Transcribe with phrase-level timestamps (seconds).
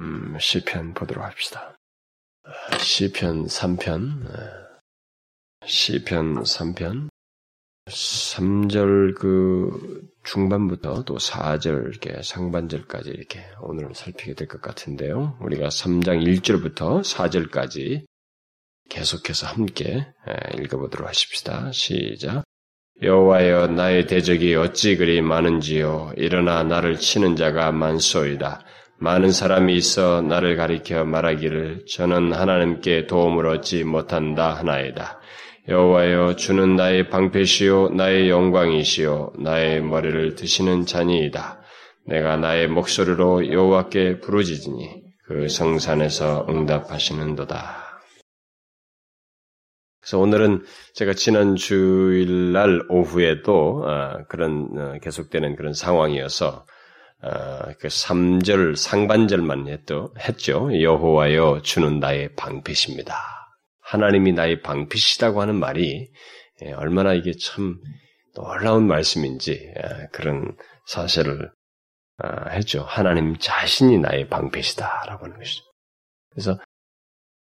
[0.00, 1.76] 음, 시편 보도록 합시다.
[2.80, 4.24] 시편 3편,
[5.66, 7.08] 시편 3편,
[7.86, 15.38] 3절 그 중반부터 또 4절 이렇게 상반절까지 이렇게 오늘 살피게 될 것 같은데요.
[15.40, 18.04] 우리가 3장 1절부터 4절까지
[18.90, 20.06] 계속해서 함께
[20.58, 21.72] 읽어보도록 하십시다.
[21.72, 22.44] 시작.
[23.02, 26.12] 여호와여 나의 대적이 어찌 그리 많은지요.
[26.16, 28.64] 일어나 나를 치는 자가 많소이다.
[29.00, 35.20] 많은 사람이 있어 나를 가리켜 말하기를 저는 하나님께 도움을 얻지 못한다 하나이다.
[35.68, 41.60] 여호와여 주는 나의 방패시요 나의 영광이시요 나의 머리를 드시는 자니이다.
[42.06, 48.00] 내가 나의 목소리로 여호와께 부르짖으니 그 성산에서 응답하시는도다.
[50.00, 56.77] 그래서 오늘은 제가 지난 주일날 오후에도 어, 그런 어, 계속되는 그런 상황이어서 어,
[57.20, 60.70] 그 3절 상반절만 했도, 했죠.
[60.80, 63.16] 여호와여 주는 나의 방패십니다.
[63.80, 66.10] 하나님이 나의 방패시다고 하는 말이
[66.62, 67.80] 예, 얼마나 이게 참
[68.34, 71.50] 놀라운 말씀인지 예, 그런 사실을
[72.22, 72.82] 어, 했죠.
[72.82, 75.64] 하나님 자신이 나의 방패시다라고 하는 것이죠.
[76.30, 76.58] 그래서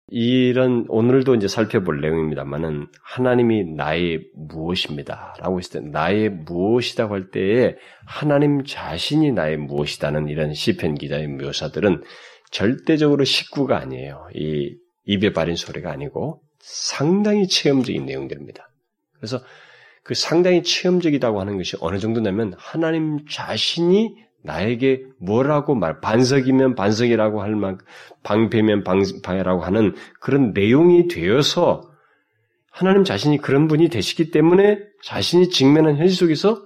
[0.08, 7.74] 이런 오늘도 이제 살펴볼 내용입니다만은 하나님이 나의 무엇입니다라고 했을 때 나의 무엇이라고 할 때에
[8.06, 12.02] 하나님 자신이 나의 무엇이다는 이런 시편 기자의 묘사들은
[12.52, 14.28] 절대적으로 식구가 아니에요.
[14.34, 14.76] 이
[15.06, 18.68] 입에 바린 소리가 아니고 상당히 체험적인 내용들입니다.
[19.14, 19.41] 그래서
[20.04, 27.56] 그 상당히 체험적이다고 하는 것이 어느 정도냐면 하나님 자신이 나에게 뭐라고 말, 반석이면 반석이라고 할
[27.56, 27.78] 만,
[28.22, 31.82] 방패면 방패라고 하는 그런 내용이 되어서
[32.70, 36.62] 하나님 자신이 그런 분이 되시기 때문에 자신이 직면한 현실 속에서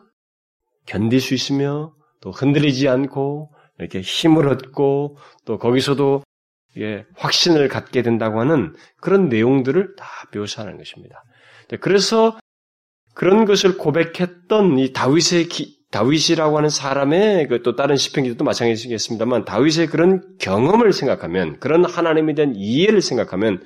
[0.87, 6.23] 견딜 수 있으며 또 흔들리지 않고 이렇게 힘을 얻고 또 거기서도
[6.79, 11.25] 예, 확신을 갖게 된다고 하는 그런 내용들을 다 묘사하는 것입니다.
[11.81, 12.39] 그래서
[13.15, 19.89] 그런 것을 고백했던 이 다윗의 기, 다윗이라고 하는 사람의 그 또 다른 시편기도 마찬가지겠습니다만 다윗의
[19.89, 23.63] 그런 경험을 생각하면 그런 하나님에 대한 이해를 생각하면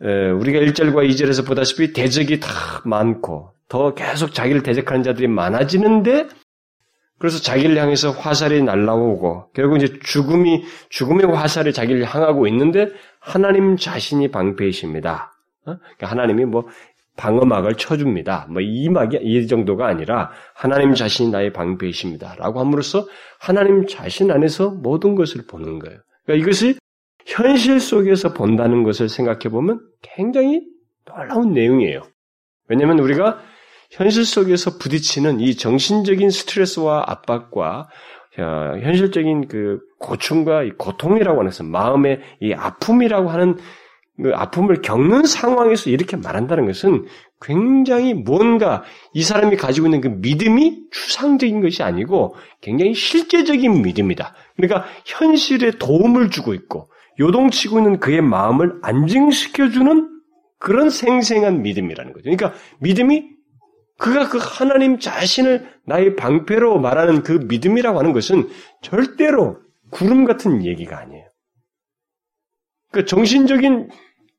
[0.00, 2.48] 우리가 1절과 2절에서 보다시피 대적이 다
[2.84, 6.28] 많고 더 계속 자기를 대적하는 자들이 많아지는데
[7.18, 12.88] 그래서 자기를 향해서 화살이 날라오고 결국 이제 죽음이 죽음의 화살이 자기를 향하고 있는데
[13.20, 15.32] 하나님 자신이 방패이십니다.
[15.66, 15.76] 어?
[15.78, 16.66] 그러니까 하나님이 뭐
[17.16, 18.46] 방어막을 쳐줍니다.
[18.50, 23.06] 뭐 이 막이 이 정도가 아니라 하나님 자신이 나의 방패이십니다라고 함으로써
[23.38, 25.98] 하나님 자신 안에서 모든 것을 보는 거예요.
[26.24, 26.78] 그러니까 이것이
[27.26, 30.62] 현실 속에서 본다는 것을 생각해 보면 굉장히
[31.04, 32.02] 놀라운 내용이에요.
[32.68, 33.38] 왜냐하면 우리가
[33.90, 37.88] 현실 속에서 부딪히는 이 정신적인 스트레스와 압박과
[38.38, 43.62] 어, 현실적인 그 고충과 고통이라고 하는 마음의 이 아픔이라고 하는 그
[44.34, 47.06] 아픔을 겪는 상황에서 이렇게 말한다는 것은
[47.40, 48.84] 굉장히 뭔가
[49.14, 54.34] 이 사람이 가지고 있는 그 믿음이 추상적인 것이 아니고 굉장히 실제적인 믿음이다.
[54.56, 60.08] 그러니까 현실에 도움을 주고 있고 요동치고 있는 그의 마음을 안정시켜주는
[60.58, 62.22] 그런 생생한 믿음이라는 거죠.
[62.24, 63.30] 그러니까 믿음이
[63.98, 68.48] 그가 그 하나님 자신을 나의 방패로 말하는 그 믿음이라고 하는 것은
[68.80, 69.58] 절대로
[69.90, 71.31] 구름 같은 얘기가 아니에요.
[72.92, 73.90] 그 정신적인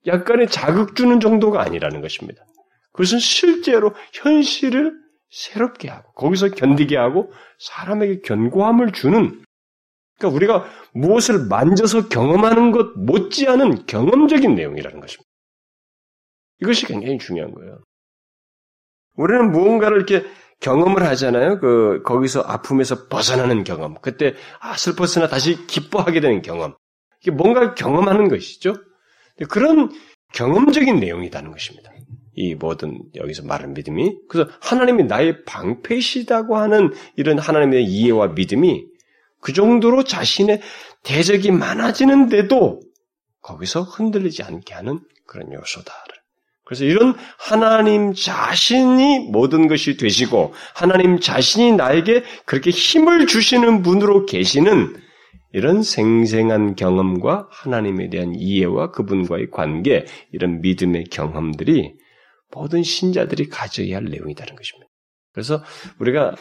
[0.06, 2.46] 약간의 자극 주는 정도가 아니라는 것입니다.
[2.92, 4.94] 그것은 실제로 현실을
[5.30, 9.44] 새롭게 하고 거기서 견디게 하고 사람에게 견고함을 주는
[10.20, 15.30] 그러니까 우리가 무엇을 만져서 경험하는 것 못지않은 경험적인 내용이라는 것입니다.
[16.62, 17.80] 이것이 굉장히 중요한 거예요.
[19.16, 20.26] 우리는 무언가를 이렇게
[20.60, 21.60] 경험을 하잖아요.
[21.60, 23.96] 그 거기서 아픔에서 벗어나는 경험.
[24.02, 26.76] 그때 아 슬펐으나 다시 기뻐하게 되는 경험.
[27.32, 28.76] 뭔가 경험하는 것이죠.
[29.50, 29.92] 그런
[30.34, 31.92] 경험적인 내용이라는 것입니다.
[32.36, 38.86] 이 모든 여기서 말하는 믿음이 그래서 하나님이 나의 방패시다고 하는 이런 하나님의 이해와 믿음이
[39.40, 40.62] 그 정도로 자신의
[41.04, 42.80] 대적이 많아지는데도
[43.42, 45.94] 거기서 흔들리지 않게 하는 그런 요소다.
[46.66, 54.96] 그래서 이런 하나님 자신이 모든 것이 되시고 하나님 자신이 나에게 그렇게 힘을 주시는 분으로 계시는
[55.54, 61.96] 이런 생생한 경험과 하나님에 대한 이해와 그분과의 관계, 이런 믿음의 경험들이
[62.52, 64.90] 모든 신자들이 가져야 할 내용이다는 것입니다.
[65.32, 65.64] 그래서
[66.00, 66.36] 우리가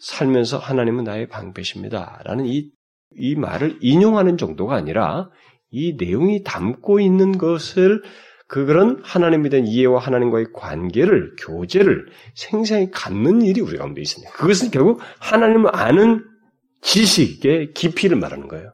[0.00, 2.22] 살면서 하나님은 나의 방패십니다.
[2.24, 2.70] 라는 이,
[3.16, 5.30] 이 말을 인용하는 정도가 아니라
[5.70, 8.02] 이 내용이 담고 있는 것을
[8.46, 14.32] 그런 하나님에 대한 이해와 하나님과의 관계를, 교제를 생생히 갖는 일이 우리 가운데 있습니다.
[14.34, 16.24] 그것은 결국 하나님을 아는
[16.84, 18.72] 지식의 깊이를 말하는 거예요.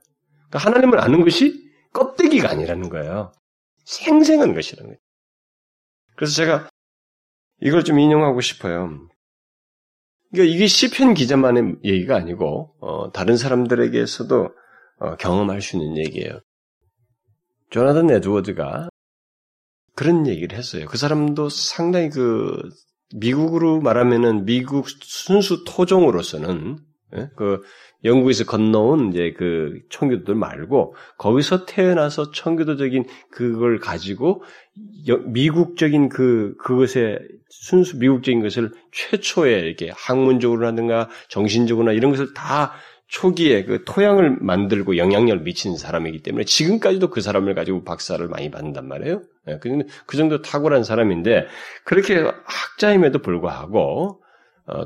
[0.48, 3.32] 그러니까 하나님을 아는 것이 껍데기가 아니라는 거예요.
[3.84, 5.00] 생생한 것이라는 거예요.
[6.16, 6.68] 그래서 제가
[7.62, 9.08] 이걸 좀 인용하고 싶어요.
[10.30, 14.48] 그러니까 이게 시편 기자만의 얘기가 아니고 어, 다른 사람들에게서도
[14.98, 16.40] 어, 경험할 수 있는 얘기예요.
[17.70, 18.88] 조나단 에드워드가
[19.94, 20.86] 그런 얘기를 했어요.
[20.86, 22.60] 그 사람도 상당히 그
[23.14, 26.78] 미국으로 말하면은 미국 순수 토종으로서는
[27.16, 27.28] 예?
[27.36, 27.62] 그
[28.04, 34.42] 영국에서 건너온 이제 그 청교도들 말고 거기서 태어나서 청교도적인 그걸 가지고
[35.26, 37.18] 미국적인 그 그것에
[37.48, 42.72] 순수 미국적인 것을 최초에 이렇게 학문적으로라든가 정신적으로나 이런 것을 다
[43.10, 48.86] 초기에 그 토양을 만들고 영향력을 미친 사람이기 때문에 지금까지도 그 사람을 가지고 박사를 많이 받는단
[48.86, 49.22] 말이에요.
[49.48, 49.58] 예,
[50.06, 51.46] 그 정도 탁월한 사람인데
[51.84, 54.28] 그렇게 학자임에도 불구하고 어,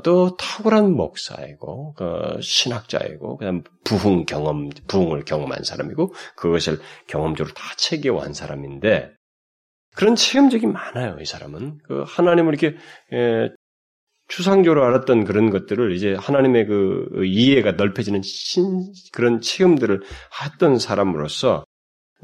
[0.03, 8.33] 또 탁월한 목사이고 그 신학자이고 그다음 부흥 경험 부흥을 경험한 사람이고 그것을 경험적으로 다 체계화한
[8.33, 9.11] 사람인데
[9.95, 11.17] 그런 체험적이 많아요.
[11.21, 12.77] 이 사람은 그 하나님을 이렇게
[13.13, 13.49] 예,
[14.27, 20.01] 추상적으로 알았던 그런 것들을 이제 하나님의 그 이해가 넓혀지는 신, 그런 체험들을
[20.43, 21.63] 했던 사람으로서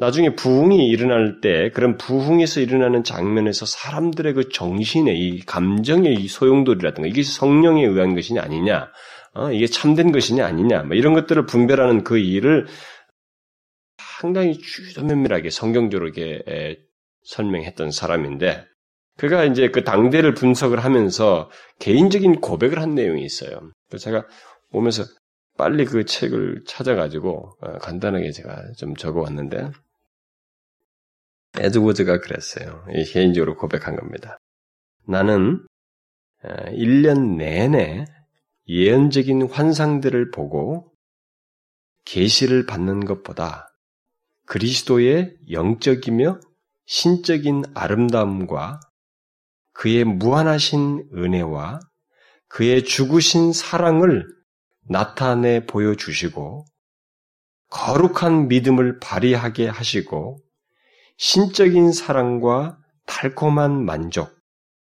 [0.01, 7.07] 나중에 부흥이 일어날 때 그런 부흥에서 일어나는 장면에서 사람들의 그 정신의 이 감정의 이 소용돌이라든가
[7.07, 8.91] 이게 성령에 의한 것이냐 아니냐,
[9.35, 12.65] 어, 이게 참된 것이냐 아니냐, 뭐 이런 것들을 분별하는 그 일을
[14.19, 16.79] 상당히 주저 면밀하게 성경적으로 이렇게
[17.25, 18.65] 설명했던 사람인데
[19.19, 23.69] 그가 이제 그 당대를 분석을 하면서 개인적인 고백을 한 내용이 있어요.
[23.87, 24.25] 그래서 제가
[24.71, 25.03] 오면서
[25.59, 29.69] 빨리 그 책을 찾아가지고 어, 간단하게 제가 좀 적어왔는데
[31.57, 32.85] 에드워드가 그랬어요.
[33.11, 34.37] 개인적으로 고백한 겁니다.
[35.05, 35.65] 나는
[36.43, 38.05] 1년 어, 내내
[38.67, 40.91] 예언적인 환상들을 보고
[42.05, 43.67] 계시를 받는 것보다
[44.45, 46.39] 그리스도의 영적이며
[46.85, 48.79] 신적인 아름다움과
[49.73, 51.79] 그의 무한하신 은혜와
[52.47, 54.25] 그의 죽으신 사랑을
[54.89, 56.65] 나타내 보여주시고
[57.69, 60.39] 거룩한 믿음을 발휘하게 하시고
[61.21, 64.35] 신적인 사랑과 달콤한 만족,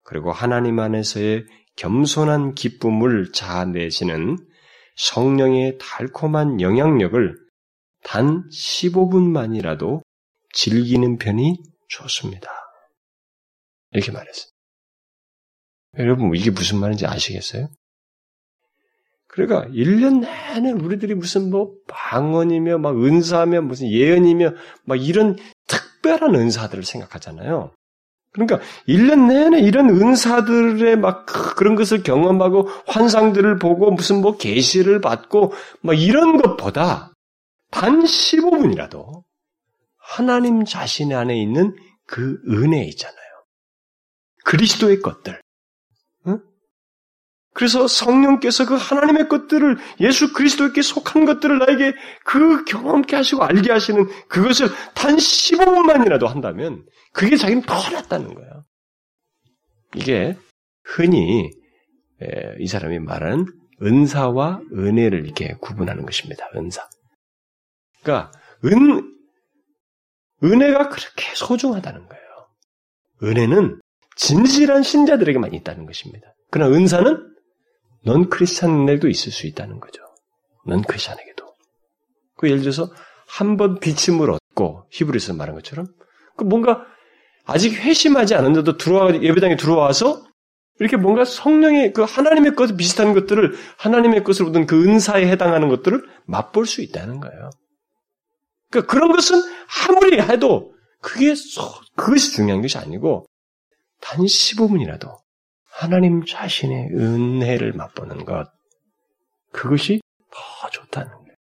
[0.03, 1.45] 그리고 하나님 안에서의
[1.77, 4.38] 겸손한 기쁨을 자아내시는
[4.97, 7.35] 성령의 달콤한 영향력을
[8.03, 10.03] 단 15분만이라도
[10.53, 11.57] 즐기는 편이
[11.88, 12.51] 좋습니다.
[13.94, 14.51] 이렇게 말했어요.
[15.97, 17.68] 여러분, 이게 무슨 말인지 아시겠어요?
[19.25, 24.51] 그러니까 1년 내내 우리들이 무슨 뭐 방언이며 막 은사며 무슨 예언이며
[24.85, 25.35] 막 이런
[26.01, 27.71] 특별한 은사들을 생각하잖아요.
[28.33, 35.53] 그러니까 1년 내내 이런 은사들의 막 그런 것을 경험하고 환상들을 보고 무슨 뭐 계시를 받고
[35.81, 37.13] 막 이런 것보다
[37.69, 39.24] 단 15분이라도
[39.98, 41.75] 하나님 자신 안에 있는
[42.07, 43.18] 그 은혜 있잖아요.
[44.45, 45.42] 그리스도의 것들.
[47.53, 51.94] 그래서 성령께서 그 하나님의 것들을 예수 그리스도께 속한 것들을 나에게
[52.24, 58.63] 그 경험케 하시고 알게 하시는 그것을 단 15분만이라도 한다면 그게 자기는 더 낫다는 거예요.
[59.95, 60.38] 이게
[60.83, 61.51] 흔히
[62.59, 63.45] 이 사람이 말하는
[63.81, 66.47] 은사와 은혜를 이렇게 구분하는 것입니다.
[66.56, 66.88] 은사.
[68.01, 68.31] 그러니까
[68.63, 69.13] 은
[70.44, 72.23] 은혜가 그렇게 소중하다는 거예요.
[73.23, 73.81] 은혜는
[74.16, 76.33] 진실한 신자들에게만 있다는 것입니다.
[76.49, 77.31] 그러나 은사는
[78.05, 80.01] 넌 크리스찬들도 있을 수 있다는 거죠.
[80.65, 81.55] 넌 크리스찬에게도.
[82.37, 82.89] 그 예를 들어서
[83.27, 85.87] 한 번 비침을 얻고 히브리서 말한 것처럼
[86.35, 86.85] 그 뭔가
[87.45, 90.25] 아직 회심하지 않은데도 들어와 예배당에 들어와서
[90.79, 96.03] 이렇게 뭔가 성령의 그 하나님의 것을 비슷한 것들을 하나님의 것을 얻은 그 은사에 해당하는 것들을
[96.25, 97.51] 맛볼 수 있다는 거예요.
[98.69, 99.41] 그러니까 그런 것은
[99.87, 101.33] 아무리 해도 그게
[101.95, 103.25] 그것이 중요한 것이 아니고
[104.01, 105.17] 단 15분이라도
[105.71, 108.51] 하나님 자신의 은혜를 맛보는 것,
[109.51, 110.01] 그것이
[110.31, 111.35] 더 좋다는 거예요.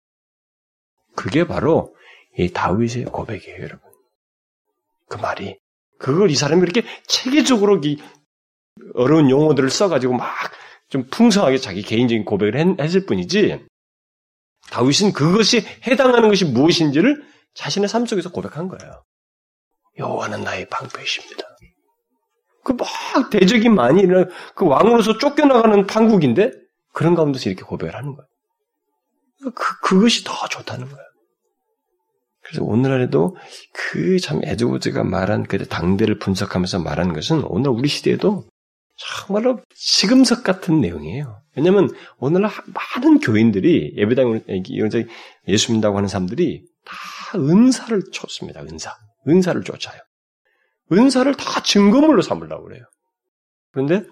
[1.16, 1.94] 그게 바로
[2.36, 3.80] 이 다윗의 고백이에요, 여러분.
[5.08, 5.58] 그 말이.
[5.98, 8.00] 그걸 이 사람이 그렇게 체계적으로 이
[8.94, 10.58] 어려운 용어들을 써가지고 막
[10.88, 13.66] 좀 풍성하게 자기 개인적인 고백을 했을 뿐이지,
[14.70, 17.22] 다윗은 그것이 해당하는 것이 무엇인지를
[17.54, 19.04] 자신의 삶 속에서 고백한 거예요.
[19.98, 21.44] 여호와는 나의 방패이십니다.
[22.68, 22.76] 그
[23.18, 26.52] 막 대적이 많이 일어나 그 왕으로서 쫓겨나가는 판국인데
[26.92, 28.28] 그런 가운데서 이렇게 고백을 하는 거예요.
[29.54, 31.04] 그, 그것이 더 좋다는 거예요.
[32.42, 33.36] 그래서 오늘날에도
[33.72, 38.44] 그 참 에드워드가 말한 그 당대를 분석하면서 말한 것은 오늘 우리 시대에도
[38.96, 41.40] 정말로 시금석 같은 내용이에요.
[41.56, 42.50] 왜냐하면 오늘날
[42.96, 44.40] 많은 교인들이 예배당
[45.46, 48.60] 예수 믿다고 하는 사람들이 다 은사를 쫓습니다.
[48.62, 48.96] 은사.
[49.28, 50.00] 은사를 쫓아요.
[50.92, 52.84] 은사를 다 증거물로 삼으려고 그래요.
[53.72, 54.04] 그런데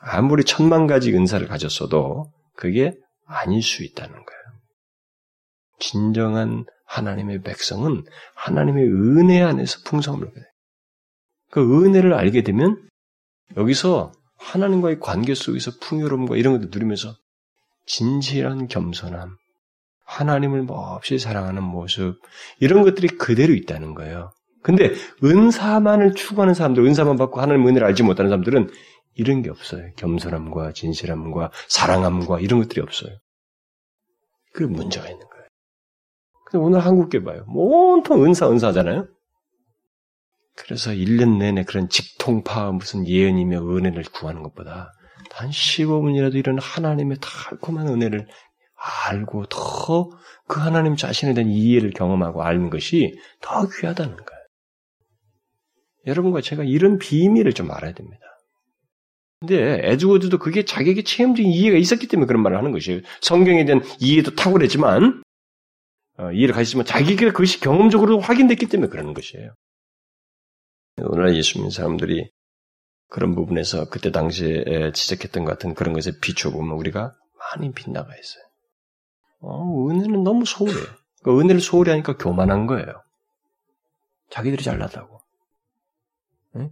[0.00, 2.96] 아무리 천만 가지 은사를 가졌어도 그게
[3.26, 4.40] 아닐 수 있다는 거예요.
[5.78, 10.48] 진정한 하나님의 백성은 하나님의 은혜 안에서 풍성함을 얻게 돼요.
[11.50, 12.88] 그 은혜를 알게 되면
[13.56, 17.14] 여기서 하나님과의 관계 속에서 풍요로움과 이런 것도 누리면서
[17.86, 19.36] 진실한 겸손함,
[20.04, 22.20] 하나님을 몹시 사랑하는 모습,
[22.60, 24.30] 이런 것들이 그대로 있다는 거예요.
[24.68, 24.92] 근데
[25.24, 28.68] 은사만을 추구하는 사람들, 은사만 받고 하나님 은혜를 알지 못하는 사람들은
[29.14, 29.90] 이런 게 없어요.
[29.96, 33.16] 겸손함과 진실함과 사랑함과 이런 것들이 없어요.
[34.52, 35.46] 그 문제가 있는 거예요.
[36.44, 37.46] 근데 오늘 한국계 봐요.
[37.48, 39.08] 온통 은사, 은사잖아요?
[40.54, 44.92] 그래서 1년 내내 그런 직통파 무슨 예언이며 은혜를 구하는 것보다
[45.30, 48.28] 단 15분이라도 이런 하나님의 달콤한 은혜를
[49.08, 50.10] 알고 더
[50.48, 54.37] 그 하나님 자신에 대한 이해를 경험하고 아는 것이 더 귀하다는 거예요.
[56.08, 58.24] 여러분과 제가 이런 비밀을 좀 알아야 됩니다.
[59.40, 63.02] 근데 에드워드도 그게 자기에게 체험적인 이해가 있었기 때문에 그런 말을 하는 것이에요.
[63.20, 65.22] 성경에 대한 이해도 탁월했지만
[66.18, 69.54] 어, 이해를 가지지만 자기에게 그것이 경험적으로 확인됐기 때문에 그러는 것이에요.
[71.02, 72.28] 오늘날 예수 믿는 사람들이
[73.08, 78.44] 그런 부분에서 그때 당시에 지적했던 것 같은 그런 것에 비춰보면 우리가 많이 빗나가 있어요.
[79.40, 80.74] 어, 은혜는 너무 소홀해.
[81.22, 83.02] 그 은혜를 소홀히 하니까 교만한 거예요.
[84.30, 85.20] 자기들이 잘났다고.
[86.54, 86.70] 네?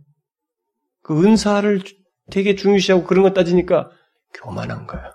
[1.02, 1.82] 그 은사를
[2.30, 3.90] 되게 중요시하고 그런 거 따지니까
[4.34, 5.12] 교만한 거야.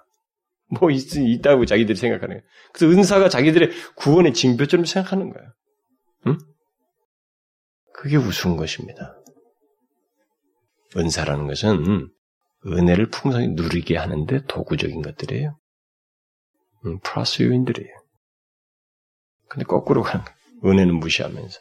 [0.80, 2.44] 뭐 있, 있다고 자기들이 생각하는 거야.
[2.74, 5.44] 그래서 은사가 자기들의 구원의 징표처럼 생각하는 거야.
[6.28, 6.38] 응?
[7.94, 9.18] 그게 우스운 것입니다.
[10.96, 12.10] 은사라는 것은
[12.66, 15.58] 은혜를 풍성히 누리게 하는데 도구적인 것들이에요.
[16.86, 17.94] 음, 플러스 요인들이에요.
[19.50, 20.38] 근데 거꾸로 가는 거예요.
[20.66, 21.60] 은혜는 무시하면서.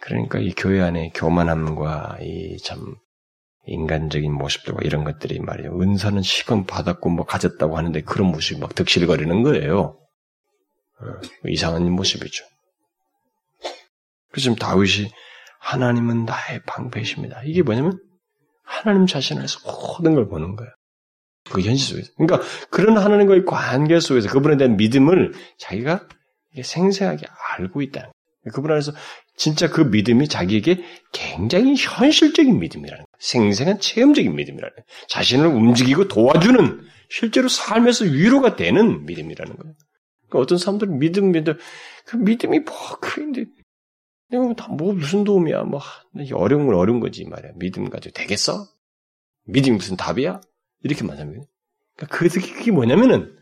[0.00, 2.96] 그러니까 이 교회 안에 교만함과 이 참
[3.68, 5.78] 인간적인 모습들과 이런 것들이 말이에요.
[5.80, 9.98] 은사는 시건 받았고 뭐 가졌다고 하는데 그런 모습이 막 득실거리는 거예요.
[11.00, 11.04] 어,
[11.46, 12.44] 이상한 모습이죠.
[14.30, 15.10] 그래서 지금 다윗이
[15.60, 17.42] 하나님은 나의 방패이십니다.
[17.44, 17.98] 이게 뭐냐면
[18.64, 20.70] 하나님 자신 안에서 모든 걸 보는 거예요.
[21.50, 22.12] 그 현실 속에서.
[22.16, 22.40] 그러니까
[22.70, 26.06] 그런 하나님과의 관계 속에서 그분에 대한 믿음을 자기가
[26.62, 27.26] 생생하게
[27.56, 28.12] 알고 있다는 거예요.
[28.52, 28.92] 그분 안에서
[29.36, 33.06] 진짜 그 믿음이 자기에게 굉장히 현실적인 믿음이라는 거예요.
[33.18, 34.84] 생생한 체험적인 믿음이라는 거예요.
[35.08, 36.80] 자신을 움직이고 도와주는
[37.10, 39.74] 실제로 삶에서 위로가 되는 믿음이라는 거예요.
[40.28, 41.56] 그러니까 어떤 사람들은 믿음, 믿음,
[42.04, 43.46] 그 믿음이 뭐, 그인데
[44.32, 45.64] 이거 다뭐 무슨 도움이야?
[45.64, 45.80] 뭐
[46.34, 47.52] 어려운 건 어려운 거지 말이야.
[47.56, 48.66] 믿음 가지고 되겠어?
[49.44, 50.40] 믿음이 무슨 답이야?
[50.82, 51.44] 이렇게 말하면
[51.96, 53.34] 그러니까 그게 뭐냐면은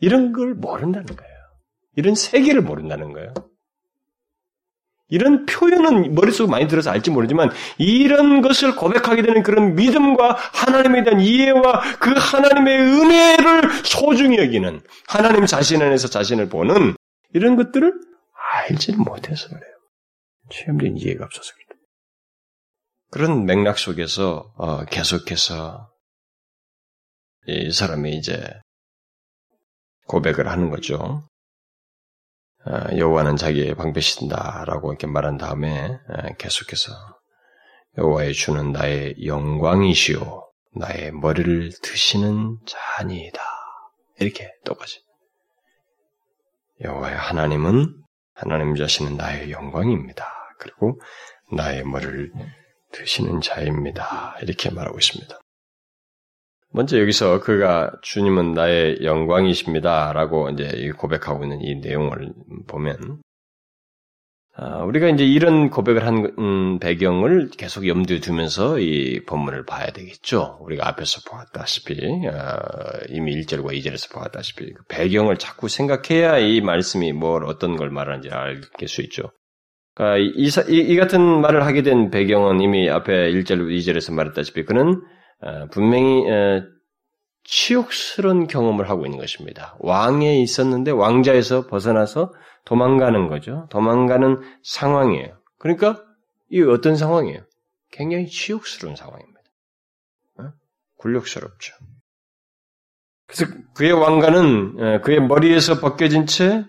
[0.00, 1.34] 이런 걸 모른다는 거예요.
[1.96, 3.32] 이런 세계를 모른다는 거예요.
[5.08, 11.20] 이런 표현은 머릿속에 많이 들어서 알지 모르지만 이런 것을 고백하게 되는 그런 믿음과 하나님에 대한
[11.20, 16.96] 이해와 그 하나님의 은혜를 소중히 여기는 하나님 자신 안에서 자신을 보는
[17.34, 17.92] 이런 것들을
[18.52, 19.74] 알지는 못해서 그래요.
[20.50, 21.64] 체험된 이해가 없어서 그래요.
[23.10, 25.90] 그런 맥락 속에서 어, 계속해서
[27.46, 28.42] 이 사람이 이제
[30.06, 31.28] 고백을 하는 거죠.
[32.66, 36.92] 어, 여호와는 자기의 방패신다라고 이렇게 말한 다음에 어, 계속해서
[37.98, 43.40] 여호와의 주는 나의 영광이시오, 나의 머리를 드시는 자니이다.
[44.18, 45.00] 이렇게 똑같이
[46.82, 48.02] 여호와의 하나님은
[48.34, 50.26] 하나님 자신은 나의 영광입니다.
[50.58, 51.00] 그리고
[51.52, 52.32] 나의 머리를
[52.92, 54.36] 드시는 자입니다.
[54.42, 55.38] 이렇게 말하고 있습니다.
[56.74, 60.12] 먼저 여기서 그가 주님은 나의 영광이십니다.
[60.12, 62.32] 라고 이제 고백하고 있는 이 내용을
[62.66, 63.22] 보면,
[64.56, 70.58] 아, 우리가 이제 이런 고백을 한 음, 배경을 계속 염두에 두면서 이 본문을 봐야 되겠죠.
[70.62, 72.58] 우리가 앞에서 보았다시피, 아,
[73.08, 79.00] 이미 1절과 2절에서 보았다시피, 그 배경을 자꾸 생각해야 이 말씀이 뭘, 어떤 걸 말하는지 알수
[79.02, 79.30] 있죠.
[79.94, 84.90] 그러니까 이, 이, 이, 같은 말을 하게 된 배경은 이미 앞에 1절, 2절에서 말했다시피 그는
[84.90, 85.00] 어,
[85.70, 86.62] 분명히 어,
[87.44, 89.76] 치욕스러운 경험을 하고 있는 것입니다.
[89.80, 92.32] 왕에 있었는데 왕자에서 벗어나서
[92.64, 93.68] 도망가는 거죠.
[93.70, 95.38] 도망가는 상황이에요.
[95.58, 96.02] 그러니까
[96.50, 97.44] 이 어떤 상황이에요?
[97.90, 99.40] 굉장히 치욕스러운 상황입니다.
[100.38, 100.52] 어?
[100.96, 101.74] 굴욕스럽죠.
[103.26, 106.64] 그래서 그의 왕가는 그의 머리에서 벗겨진 채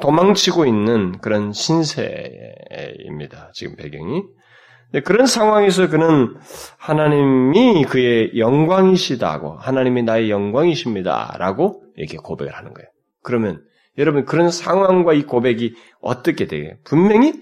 [0.00, 3.52] 도망치고 있는 그런 신세입니다.
[3.54, 4.22] 지금 배경이.
[5.00, 6.36] 그런 상황에서 그는
[6.78, 12.88] 하나님이 그의 영광이시다고, 하나님이 나의 영광이십니다라고 이렇게 고백을 하는 거예요.
[13.22, 13.62] 그러면
[13.98, 17.32] 여러분 그런 상황과 이 고백이 어떻게 되게 분명히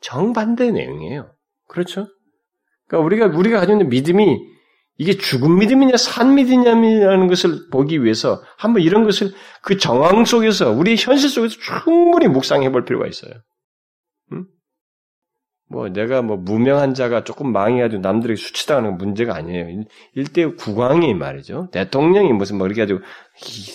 [0.00, 1.32] 정반대 내용이에요.
[1.68, 2.06] 그렇죠?
[2.86, 4.52] 그러니까 우리가 우리가 가지고 있는 믿음이
[4.98, 9.32] 이게 죽은 믿음이냐 산 믿음이냐는 것을 보기 위해서 한번 이런 것을
[9.62, 13.32] 그 정황 속에서 우리 현실 속에서 충분히 묵상해 볼 필요가 있어요.
[15.72, 15.78] 응?
[15.78, 19.84] 뭐 내가 뭐 무명한 자가 조금 망해가지고 남들에게 수치당하는 문제가 아니에요.
[20.14, 21.68] 일대 국왕이 말이죠.
[21.72, 23.00] 대통령이 무슨 뭐 이렇게 가지고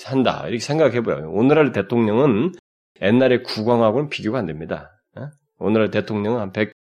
[0.06, 1.32] 한다 이렇게 생각해봐요.
[1.32, 2.54] 오늘날 대통령은
[3.02, 4.92] 옛날의 국왕하고는 비교가 안 됩니다.
[5.16, 5.30] 어?
[5.60, 6.72] 오늘날 대통령은 한 100,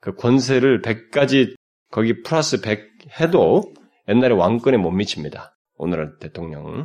[0.00, 1.54] 그 권세를 100가지
[1.90, 2.88] 거기 플러스 100
[3.20, 3.62] 해도
[4.08, 5.56] 옛날에 왕권에 못 미칩니다.
[5.76, 6.84] 오늘날 대통령은.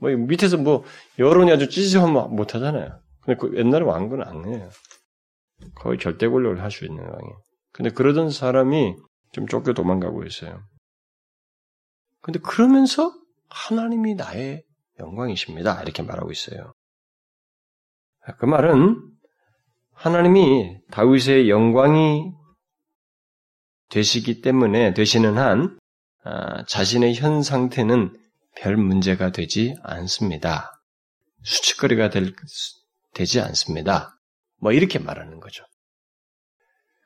[0.00, 0.84] 뭐 밑에서 뭐
[1.18, 3.00] 여론이 아주 찌질하면 못 하잖아요.
[3.22, 4.70] 근데 그 옛날에 왕권은 안 해요.
[5.74, 7.42] 거의 절대 권력을 할 수 있는 왕이에요.
[7.72, 8.96] 근데 그러던 사람이
[9.32, 10.62] 좀 쫓겨 도망가고 있어요.
[12.20, 13.12] 근데 그러면서
[13.48, 14.62] 하나님이 나의
[14.98, 15.82] 영광이십니다.
[15.82, 16.72] 이렇게 말하고 있어요.
[18.38, 19.00] 그 말은
[19.94, 22.32] 하나님이 다윗의 영광이
[23.88, 25.78] 되시기 때문에 되시는 한
[26.22, 28.16] 아, 자신의 현 상태는
[28.56, 30.82] 별 문제가 되지 않습니다.
[31.42, 32.34] 수치거리가 될,
[33.14, 34.19] 되지 않습니다.
[34.60, 35.64] 뭐 이렇게 말하는 거죠.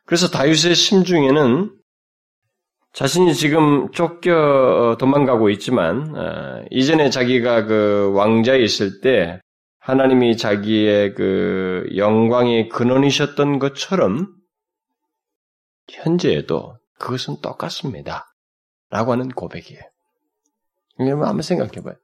[0.07, 1.75] 그래서 다윗의 심중에는
[2.93, 9.41] 자신이 지금 쫓겨 도망가고 있지만 어, 이전에 자기가 그 왕자에 있을 때
[9.79, 14.29] 하나님이 자기의 그 영광의 근원이셨던 것처럼
[15.91, 18.27] 현재에도 그것은 똑같습니다.
[18.91, 19.83] 라고 하는 고백이에요.
[21.01, 21.97] 여러분 한번 생각해 봐요.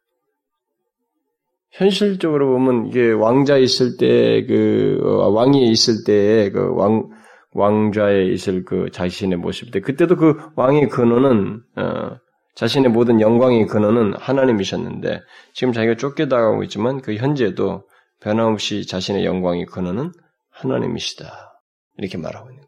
[1.70, 7.08] 현실적으로 보면 이게 왕자 있을 때, 그, 어, 왕위에 있을 때, 그 왕,
[7.52, 12.16] 왕좌에 있을 그 자신의 모습 때, 그때도 그 왕의 근원은, 어,
[12.56, 15.20] 자신의 모든 영광의 근원은 하나님이셨는데,
[15.54, 17.84] 지금 자기가 쫓겨나가고 있지만 그 현재도
[18.20, 20.12] 변함없이 자신의 영광의 근원은
[20.50, 21.62] 하나님이시다.
[21.98, 22.64] 이렇게 말하고 있는.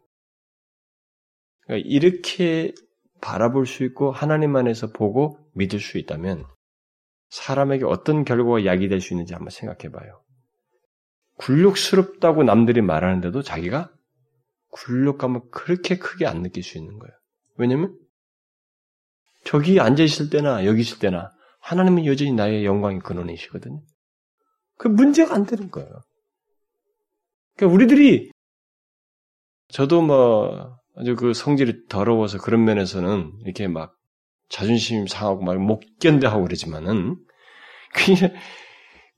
[1.65, 2.73] 그러니까 이렇게
[3.21, 6.45] 바라볼 수 있고 하나님 안에서 보고 믿을 수 있다면
[7.33, 10.21] 사람에게 어떤 결과가 야기될 수 있는지 한번 생각해 봐요.
[11.37, 13.91] 굴욕스럽다고 남들이 말하는데도 자기가
[14.69, 17.11] 굴욕감을 그렇게 크게 안 느낄 수 있는 거예요.
[17.55, 17.97] 왜냐면
[19.45, 23.81] 저기 앉아 있을 때나 여기 있을 때나 하나님은 여전히 나의 영광의 근원이시거든요.
[24.77, 25.89] 그 문제가 안 되는 거예요.
[27.55, 28.31] 그러니까 우리들이
[29.69, 33.95] 저도 뭐 아주 그 성질이 더러워서 그런 면에서는 이렇게 막
[34.49, 37.17] 자존심 상하고 막 못 견뎌하고 그러지만은
[37.93, 38.33] 그냥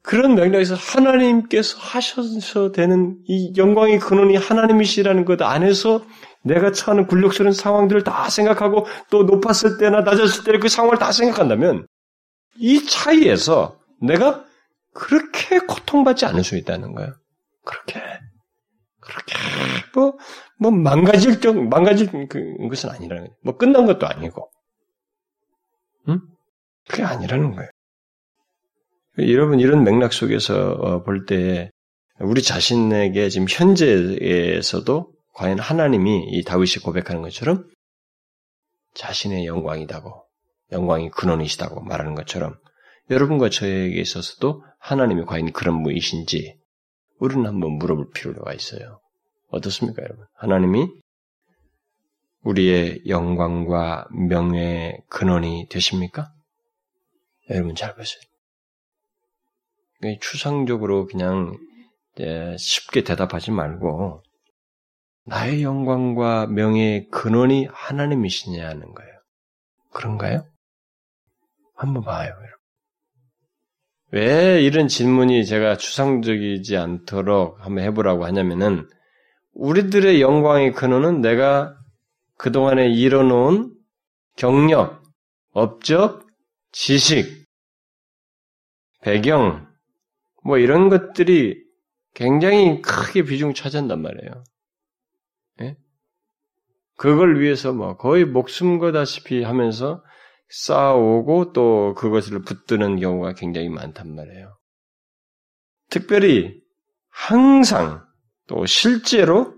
[0.03, 6.05] 그런 맥락에서 하나님께서 하셔서 되는 이 영광의 근원이 하나님이시라는 것 안에서
[6.43, 11.87] 내가 처하는 굴욕스러운 상황들을 다 생각하고 또 높았을 때나 낮았을 때 그 상황을 다 생각한다면
[12.57, 14.45] 이 차이에서 내가
[14.93, 17.13] 그렇게 고통받지 않을 수 있다는 거예요.
[17.65, 18.01] 그렇게
[19.01, 19.35] 그렇게
[19.93, 20.17] 뭐,
[20.59, 23.35] 뭐 망가질 정 망가질 그, 것은 아니라는 거예요.
[23.43, 24.49] 뭐 끝난 것도 아니고,
[26.09, 26.21] 응?
[26.87, 27.69] 그게 아니라는 거예요.
[29.19, 31.71] 여러분 이런 맥락 속에서 어, 볼때
[32.19, 37.69] 우리 자신에게 지금 현재에서도 과연 하나님이 이 다윗이 고백하는 것처럼
[38.93, 40.23] 자신의 영광이다고
[40.71, 42.55] 영광이 근원이시다고 말하는 것처럼
[43.09, 46.57] 여러분과 저에게 있어서도 하나님이 과연 그런 분이신지
[47.19, 48.99] 우리는 한번 물어볼 필요가 있어요.
[49.49, 50.25] 어떻습니까, 여러분?
[50.35, 50.87] 하나님이
[52.45, 56.31] 우리의 영광과 명예의 근원이 되십니까?
[57.49, 58.21] 여러분 잘 보세요.
[60.21, 61.57] 추상적으로 그냥
[62.57, 64.23] 쉽게 대답하지 말고
[65.25, 69.11] 나의 영광과 명예의 근원이 하나님이시냐는 거예요.
[69.91, 70.45] 그런가요?
[71.75, 72.49] 한번 봐요, 여러분.
[74.11, 78.87] 왜 이런 질문이 제가 추상적이지 않도록 한번 해보라고 하냐면은
[79.53, 81.75] 우리들의 영광의 근원은 내가
[82.37, 83.73] 그동안에 이뤄놓은
[84.35, 85.01] 경력,
[85.51, 86.27] 업적,
[86.71, 87.45] 지식,
[89.01, 89.67] 배경,
[90.43, 91.63] 뭐 이런 것들이
[92.13, 94.43] 굉장히 크게 비중 차지한단 말이에요.
[95.61, 95.77] 예?
[96.97, 100.03] 그걸 위해서 뭐 거의 목숨 거다시피 하면서
[100.49, 104.57] 쌓아오고 또 그것을 붙드는 경우가 굉장히 많단 말이에요.
[105.89, 106.61] 특별히
[107.09, 108.05] 항상
[108.47, 109.54] 또 실제로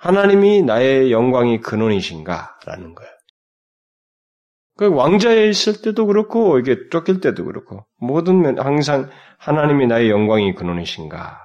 [0.00, 3.10] 하나님이 나의 영광이 근원이신가라는 거예요.
[4.78, 10.54] 그 왕자에 있을 때도 그렇고 이게 쫓길 때도 그렇고 모든 면 항상 하나님이 나의 영광이
[10.54, 11.38] 근원이신가.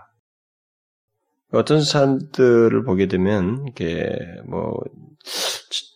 [1.52, 4.74] 어떤 사람들을 보게 되면 이게 뭐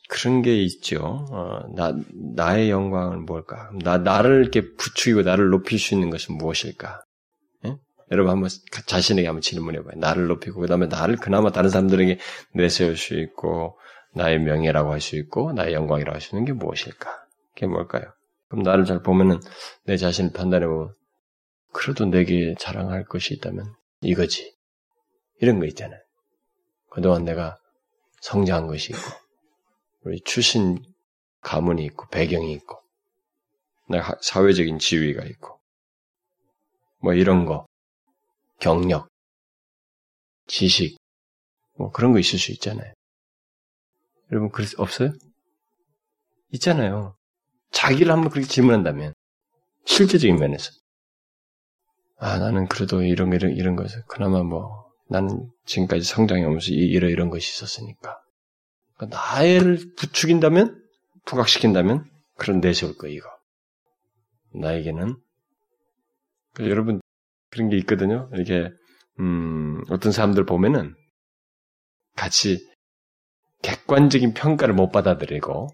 [0.10, 1.28] 그런 게 있죠.
[1.32, 1.94] 어, 나
[2.36, 3.70] 나의 영광은 뭘까?
[3.82, 7.04] 나 나를 이렇게 부추기고 나를 높일 수 있는 것은 무엇일까?
[8.10, 8.14] 예?
[8.14, 8.50] 여러분 한번
[8.86, 9.94] 자신에게 한번 질문해 봐요.
[9.98, 12.20] 나를 높이고, 그 다음에 나를 그나마 다른 사람들에게
[12.54, 13.78] 내세울 수 있고,
[14.14, 17.26] 나의 명예라고 할 수 있고, 나의 영광이라고 할 수 있는 게 무엇일까?
[17.54, 18.04] 그게 뭘까요?
[18.48, 19.40] 그럼 나를 잘 보면은
[19.84, 20.94] 내 자신을 판단해 보면,
[21.72, 24.56] 그래도 내게 자랑할 것이 있다면 이거지.
[25.40, 26.00] 이런 거 있잖아요.
[26.90, 27.58] 그동안 내가
[28.22, 29.02] 성장한 것이 있고,
[30.04, 30.80] 우리 출신
[31.42, 32.80] 가문이 있고, 배경이 있고,
[33.88, 35.60] 내가 사회적인 지위가 있고,
[37.02, 37.66] 뭐 이런 거,
[38.60, 39.10] 경력,
[40.48, 40.98] 지식,
[41.78, 42.94] 뭐 그런 거 있을 수 있잖아요.
[44.32, 45.14] 여러분, 그럴 수 없어요?
[46.52, 47.16] 있잖아요.
[47.72, 49.14] 자기를 한번 그렇게 질문한다면,
[49.86, 50.72] 실제적인 면에서.
[52.18, 57.30] 아, 나는 그래도 이런, 이런, 이런 것을, 그나마 뭐, 나는 지금까지 성장해 오면서 이런, 이런
[57.30, 58.20] 것이 있었으니까.
[58.96, 60.84] 그러니까 나를 부추긴다면,
[61.26, 63.30] 부각시킨다면, 그런 내세울 거, 이거.
[64.54, 65.16] 나에게는,
[66.60, 67.00] 여러분,
[67.52, 68.30] 그런 게 있거든요.
[68.34, 68.70] 이렇게
[69.20, 70.96] 음, 어떤 사람들 보면은
[72.16, 72.60] 같이
[73.64, 75.68] 객관적인 평가를 못 받아들이고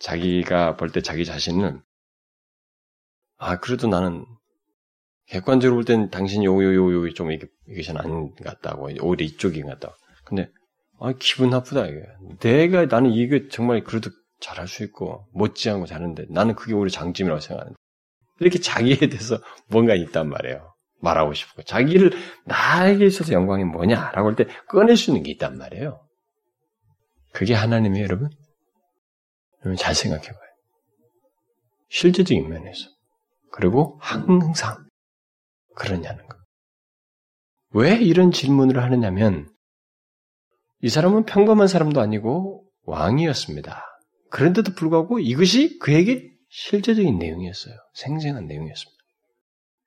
[0.00, 1.80] 자기가 볼 때 자기 자신은
[3.38, 4.24] 아 그래도 나는
[5.26, 9.96] 객관적으로 볼 땐 당신이 요요요요 좀 이게 이것이 아닌 것 같다고 오히려 이쪽인 것 같다.
[10.24, 10.50] 근데
[11.00, 12.02] 아 기분 나쁘다 이게
[12.40, 17.76] 내가 나는 이게 정말 그래도 잘할 수 있고 못지않고 잘하는데 나는 그게 오히려 장점이라고 생각하는데
[18.40, 20.71] 이렇게 자기에 대해서 뭔가 있단 말이에요.
[21.02, 22.12] 말하고 싶고 자기를
[22.46, 26.06] 나에게 있어서 영광이 뭐냐라고 할 때 꺼낼 수 있는 게 있단 말이에요.
[27.32, 28.30] 그게 하나님이에요, 여러분.
[29.60, 30.38] 여러분 잘 생각해 봐요.
[31.88, 32.88] 실제적인 면에서
[33.52, 34.76] 그리고 항상
[35.76, 36.36] 그러냐는 거.
[37.70, 39.48] 왜 이런 질문을 하느냐면
[40.80, 43.84] 이 사람은 평범한 사람도 아니고 왕이었습니다.
[44.30, 47.74] 그런데도 불구하고 이것이 그에게 실제적인 내용이었어요.
[47.94, 49.02] 생생한 내용이었습니다.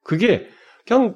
[0.04, 0.48] 그게
[0.88, 1.16] 그냥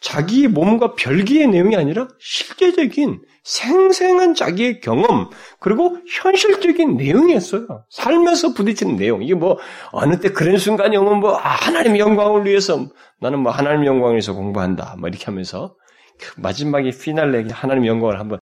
[0.00, 7.84] 자기 몸과 별개의 내용이 아니라 실제적인 생생한 자기의 경험 그리고 현실적인 내용이었어요.
[7.88, 9.22] 삶에서 부딪히는 내용.
[9.22, 9.58] 이게 뭐
[9.92, 12.88] 어느 때 그런 순간이 오면 뭐 아, 하나님 영광을 위해서
[13.20, 14.96] 나는 뭐 하나님 영광을 위해서 공부한다.
[14.98, 15.76] 뭐 이렇게 하면서
[16.18, 18.38] 그 마지막에 피날레 하나님 영광을 한번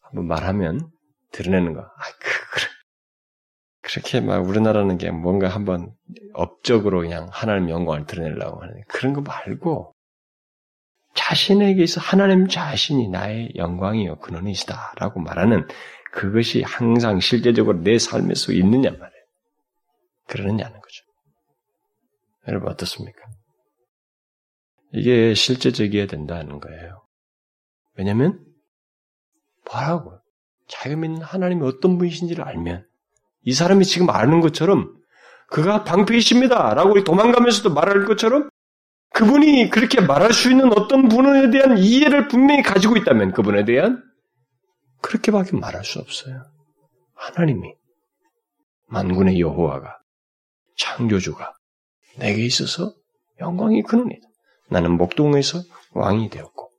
[0.00, 0.90] 한번 말하면
[1.32, 1.80] 드러내는 거.
[1.80, 2.02] 아,
[3.94, 5.94] 그렇게 막 우리나라는 게 뭔가 한번
[6.32, 9.94] 업적으로 그냥 하나님 영광을 드러내려고 하는 그런 거 말고
[11.14, 15.68] 자신에게 서 하나님 자신이 나의 영광이요 근원이시다라고 말하는
[16.10, 19.24] 그것이 항상 실제적으로 내 삶에서 있느냐 말이에요.
[20.26, 21.04] 그러느냐는 거죠.
[22.48, 23.20] 여러분 어떻습니까?
[24.92, 27.06] 이게 실제적이어야 된다는 거예요.
[27.96, 28.44] 왜냐하면
[29.70, 30.18] 뭐라고
[30.84, 32.88] 믿는 하나님이 어떤 분이신지를 알면
[33.44, 34.94] 이 사람이 지금 아는 것처럼
[35.48, 36.74] 그가 방패이십니다.
[36.74, 38.48] 라고 도망가면서도 말할 것처럼
[39.14, 44.02] 그분이 그렇게 말할 수 있는 어떤 분에 대한 이해를 분명히 가지고 있다면 그분에 대한
[45.02, 46.42] 그렇게밖에 말할 수 없어요.
[47.14, 47.74] 하나님이
[48.88, 49.98] 만군의 여호와가
[50.76, 51.52] 창조주가
[52.18, 52.92] 내게 있어서
[53.40, 54.26] 영광이 그놈이다.
[54.70, 56.70] 나는 목동에서 왕이 되었고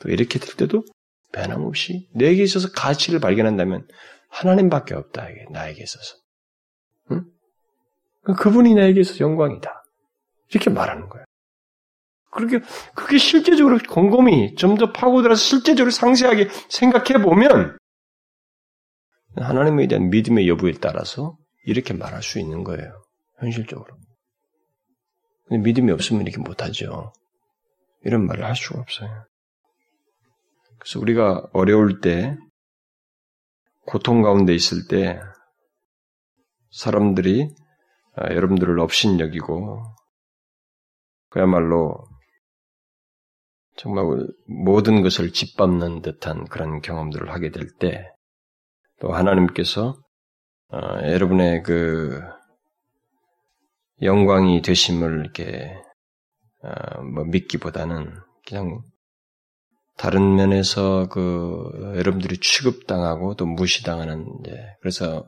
[0.00, 0.84] 또 이렇게 될 때도
[1.32, 3.86] 변함없이 내게 있어서 가치를 발견한다면
[4.34, 5.28] 하나님밖에 없다.
[5.50, 6.16] 나에게 있어서.
[7.12, 7.24] 응?
[8.36, 9.70] 그분이 나에게 있어서 영광이다.
[10.48, 11.24] 이렇게 말하는 거예요.
[12.32, 12.60] 그렇게,
[12.96, 17.78] 그게 실제적으로 곰곰이 좀 더 파고들어서 실제적으로 상세하게 생각해 보면,
[19.36, 23.04] 하나님에 대한 믿음의 여부에 따라서 이렇게 말할 수 있는 거예요.
[23.38, 23.96] 현실적으로.
[25.46, 27.12] 근데 믿음이 없으면 이렇게 못하죠.
[28.02, 29.26] 이런 말을 할 수가 없어요.
[30.78, 32.36] 그래서 우리가 어려울 때
[33.86, 35.20] 고통 가운데 있을 때
[36.70, 37.48] 사람들이
[38.16, 39.82] 아, 여러분들을 업신여기고
[41.30, 42.06] 그야말로
[43.76, 44.04] 정말
[44.46, 48.14] 모든 것을 짓밟는 듯한 그런 경험들을 하게 될 때
[49.00, 49.96] 또 하나님께서
[50.70, 52.20] 아, 여러분의 그
[54.02, 55.76] 영광이 되심을 이렇게
[56.62, 58.14] 아, 뭐 믿기보다는
[58.46, 58.82] 그냥
[59.96, 65.24] 다른 면에서 그 여러분들이 취급당하고 또 무시당하는 이제 그래서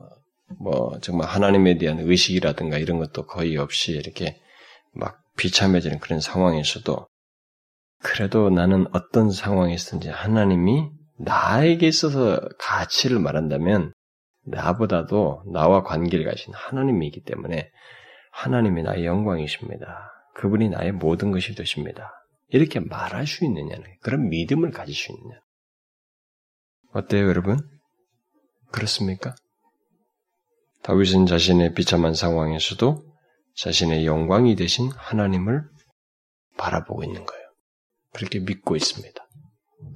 [0.59, 4.39] 뭐 정말 하나님에 대한 의식이라든가 이런 것도 거의 없이 이렇게
[4.93, 7.07] 막 비참해지는 그런 상황에서도
[8.03, 13.93] 그래도 나는 어떤 상황에서든지 하나님이 나에게 있어서 가치를 말한다면
[14.45, 17.69] 나보다도 나와 관계를 가신 하나님이기 때문에
[18.31, 20.11] 하나님이 나의 영광이십니다.
[20.35, 22.11] 그분이 나의 모든 것이 되십니다.
[22.49, 25.39] 이렇게 말할 수 있느냐는 그런 믿음을 가질 수 있느냐.
[26.93, 27.59] 어때요, 여러분?
[28.71, 29.35] 그렇습니까?
[30.83, 33.03] 다윗은 자신의 비참한 상황에서도
[33.55, 35.63] 자신의 영광이 되신 하나님을
[36.57, 37.43] 바라보고 있는 거예요.
[38.13, 39.27] 그렇게 믿고 있습니다.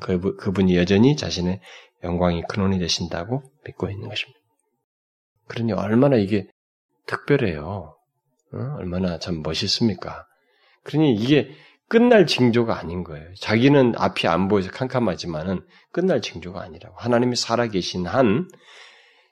[0.02, 1.62] 그, 그분이 여전히 자신의
[2.04, 4.40] 영광이 근원이 되신다고 믿고 있는 것입니다.
[5.48, 6.48] 그러니 얼마나 이게
[7.06, 7.96] 특별해요.
[8.54, 8.58] 어?
[8.78, 10.26] 얼마나 참 멋있습니까?
[10.84, 11.56] 그러니 이게
[11.92, 13.34] 끝날 징조가 아닌 거예요.
[13.36, 15.60] 자기는 앞이 안 보여서 캄캄하지만은
[15.92, 16.96] 끝날 징조가 아니라고.
[16.98, 18.48] 하나님이 살아계신 한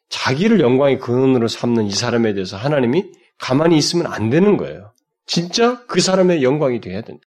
[0.10, 4.94] 자기를 영광의 근원으로 삼는 이 사람에 대해서 하나님이 가만히 있으면 안 되는 거예요.
[5.26, 7.26] 진짜 그 사람의 영광이 돼야 된다.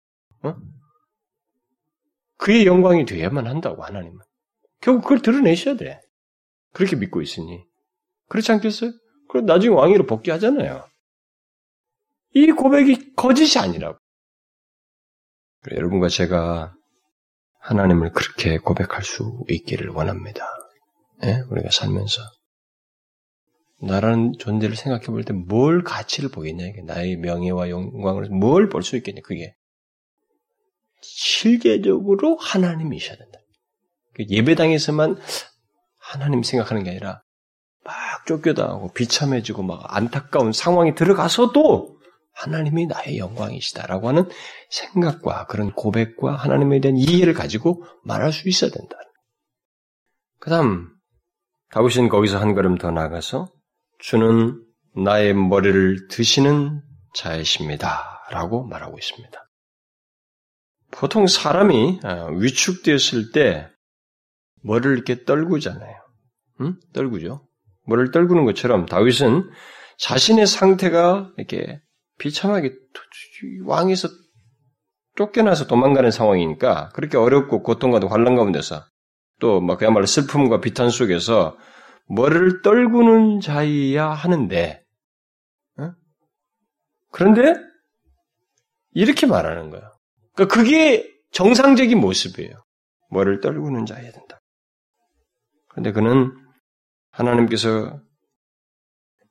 [0.44, 0.56] 어?
[2.38, 4.16] 그의 영광이 돼야만 한다고 하나님은.
[4.80, 6.00] 결국 그걸 드러내셔야 돼.
[6.72, 7.62] 그렇게 믿고 있으니.
[8.30, 8.92] 그렇지 않겠어요?
[9.28, 10.88] 그럼 나중에 왕위로 복귀하잖아요.
[12.32, 13.98] 이 고백이 거짓이 아니라고.
[15.72, 16.74] 여러분과 제가
[17.60, 20.46] 하나님을 그렇게 고백할 수 있기를 원합니다.
[21.24, 21.42] 예?
[21.50, 22.22] 우리가 살면서.
[23.80, 26.82] 나라는 존재를 생각해 볼 때 뭘 가치를 보겠냐, 이게.
[26.82, 29.54] 나의 명예와 영광을 뭘 볼 수 있겠냐, 그게.
[31.00, 33.38] 실제적으로 하나님이셔야 된다.
[34.14, 35.16] 그 예배당에서만
[35.98, 37.22] 하나님 생각하는 게 아니라
[37.84, 37.94] 막
[38.26, 41.97] 쫓겨다하고 비참해지고 막 안타까운 상황이 들어가서도
[42.38, 44.28] 하나님이 나의 영광이시다라고 하는
[44.70, 48.96] 생각과 그런 고백과 하나님에 대한 이해를 가지고 말할 수 있어야 된다.
[50.38, 50.88] 그 다음,
[51.70, 53.48] 다윗은 거기서 한 걸음 더 나가서
[53.98, 54.62] 주는
[54.94, 56.80] 나의 머리를 드시는
[57.14, 58.24] 자이십니다.
[58.30, 59.44] 라고 말하고 있습니다.
[60.90, 63.68] 보통 사람이 아, 위축되었을 때
[64.62, 65.94] 머리를 이렇게 떨구잖아요.
[66.60, 66.74] 응?
[66.92, 67.46] 떨구죠.
[67.86, 69.50] 머리를 떨구는 것처럼 다윗은
[69.98, 71.80] 자신의 상태가 이렇게
[72.18, 72.74] 비참하게
[73.64, 74.08] 왕에서
[75.16, 78.84] 쫓겨나서 도망가는 상황이니까 그렇게 어렵고 고통과 환란 가운데서
[79.40, 81.56] 또 막 그야말로 슬픔과 비탄 속에서
[82.08, 84.82] 머리를 떨구는 자이야 하는데
[85.78, 85.92] 어?
[87.12, 87.54] 그런데
[88.92, 89.92] 이렇게 말하는 거예요.
[90.34, 92.52] 그러니까 그게 정상적인 모습이에요.
[93.10, 94.40] 머리를 떨구는 자여야 된다.
[95.68, 96.32] 그런데 그는
[97.10, 98.00] 하나님께서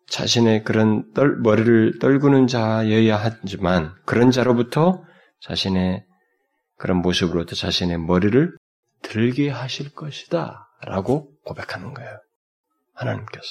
[0.10, 5.04] 자신의 그런 떨, 머리를 떨구는 자여야 하지만 그런 자로부터
[5.42, 6.06] 자신의
[6.78, 8.58] 그런 모습으로부터 자신의 머리를
[9.02, 12.20] 들게 하실 것이다 라고 고백하는 거예요.
[12.94, 13.48] 하나님께서.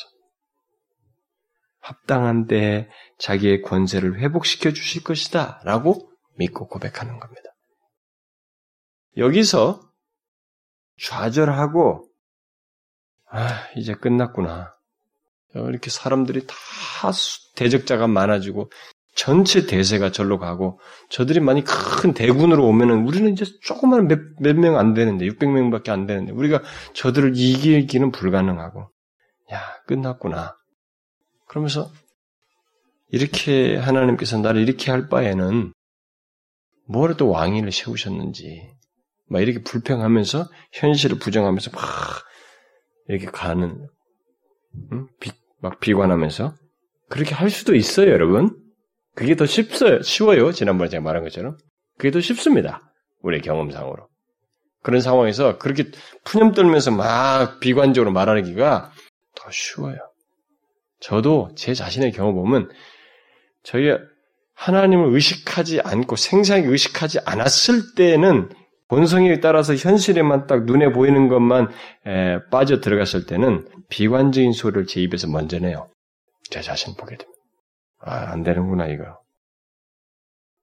[1.80, 2.88] 합당한 때에
[3.18, 7.50] 자기의 권세를 회복시켜 주실 것이다 라고 믿고 고백하는 겁니다.
[9.16, 9.80] 여기서
[11.00, 12.08] 좌절하고
[13.28, 14.75] 아, 이제 끝났구나.
[15.54, 16.54] 이렇게 사람들이 다
[17.54, 18.70] 대적자가 많아지고
[19.14, 20.78] 전체 대세가 절로 가고
[21.08, 26.32] 저들이 많이 큰 대군으로 오면은 우리는 이제 조그만 몇 명 안 되는데 600명밖에 안 되는데
[26.32, 28.90] 우리가 저들을 이기기는 불가능하고
[29.52, 30.54] 야 끝났구나.
[31.48, 31.90] 그러면서
[33.08, 35.72] 이렇게 하나님께서 나를 이렇게 할 바에는
[37.16, 38.74] 또 왕위를 세우셨는지
[39.28, 41.82] 막 이렇게 불평하면서 현실을 부정하면서 막
[43.08, 43.88] 이렇게 가는
[44.92, 45.06] 음?
[45.20, 46.54] 비, 막 비관하면서
[47.08, 48.56] 그렇게 할 수도 있어요, 여러분.
[49.14, 50.02] 그게 더 쉽어요.
[50.02, 50.52] 쉬워요.
[50.52, 51.56] 지난번에 제가 말한 것처럼.
[51.96, 52.92] 그게 더 쉽습니다.
[53.22, 54.08] 우리의 경험상으로.
[54.82, 55.90] 그런 상황에서 그렇게
[56.24, 58.92] 푸념 떨면서 막 비관적으로 말하기가
[59.34, 59.96] 더 쉬워요.
[61.00, 62.70] 저도 제 자신의 경험 보면
[63.62, 63.96] 저희
[64.54, 68.48] 하나님을 의식하지 않고 생생하게 의식하지 않았을 때는
[68.88, 71.68] 본성에 따라서 현실에만 딱 눈에 보이는 것만
[72.06, 75.88] 에, 빠져 들어갔을 때는 비관적인 소리를 제 입에서 먼저 내요.
[76.50, 77.40] 제 자신 보게 됩니다.
[78.00, 79.18] 아, 안 되는구나, 이거.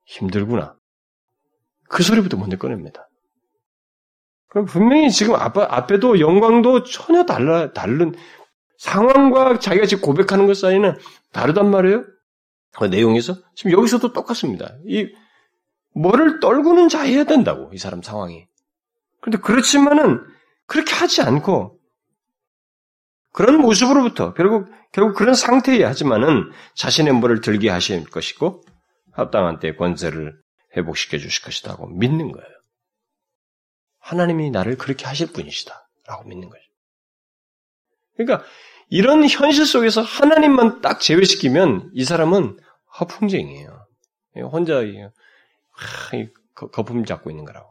[0.05, 0.75] 힘들구나.
[1.89, 3.09] 그 소리부터 먼저 꺼냅니다.
[4.47, 8.13] 그럼 분명히 지금 앞, 앞에도 영광도 전혀 달라, 다른
[8.77, 10.95] 상황과 자기가 지금 고백하는 것 사이는
[11.31, 12.05] 다르단 말이에요?
[12.75, 13.35] 그 내용에서.
[13.55, 14.75] 지금 여기서도 똑같습니다.
[14.87, 15.07] 이
[15.95, 18.47] 뭐를 떨구는 자해야 된다고, 이 사람 상황이.
[19.21, 20.21] 그런데 그렇지만은
[20.65, 21.79] 그렇게 하지 않고
[23.31, 28.63] 그런 모습으로부터 결국 결국 그런 상태에 하지만은 자신의 뭐를 들게 하실 것이고
[29.11, 30.39] 합당한 때 권세를
[30.77, 32.47] 회복시켜 주실 것이다고 믿는 거예요.
[33.99, 36.61] 하나님이 나를 그렇게 하실 분이시다라고 믿는 거죠.
[38.17, 38.45] 그러니까
[38.89, 42.59] 이런 현실 속에서 하나님만 딱 제외시키면 이 사람은
[42.99, 43.87] 허풍쟁이에요.
[44.51, 44.81] 혼자
[46.53, 47.67] 거품 잡고 있는 거라고.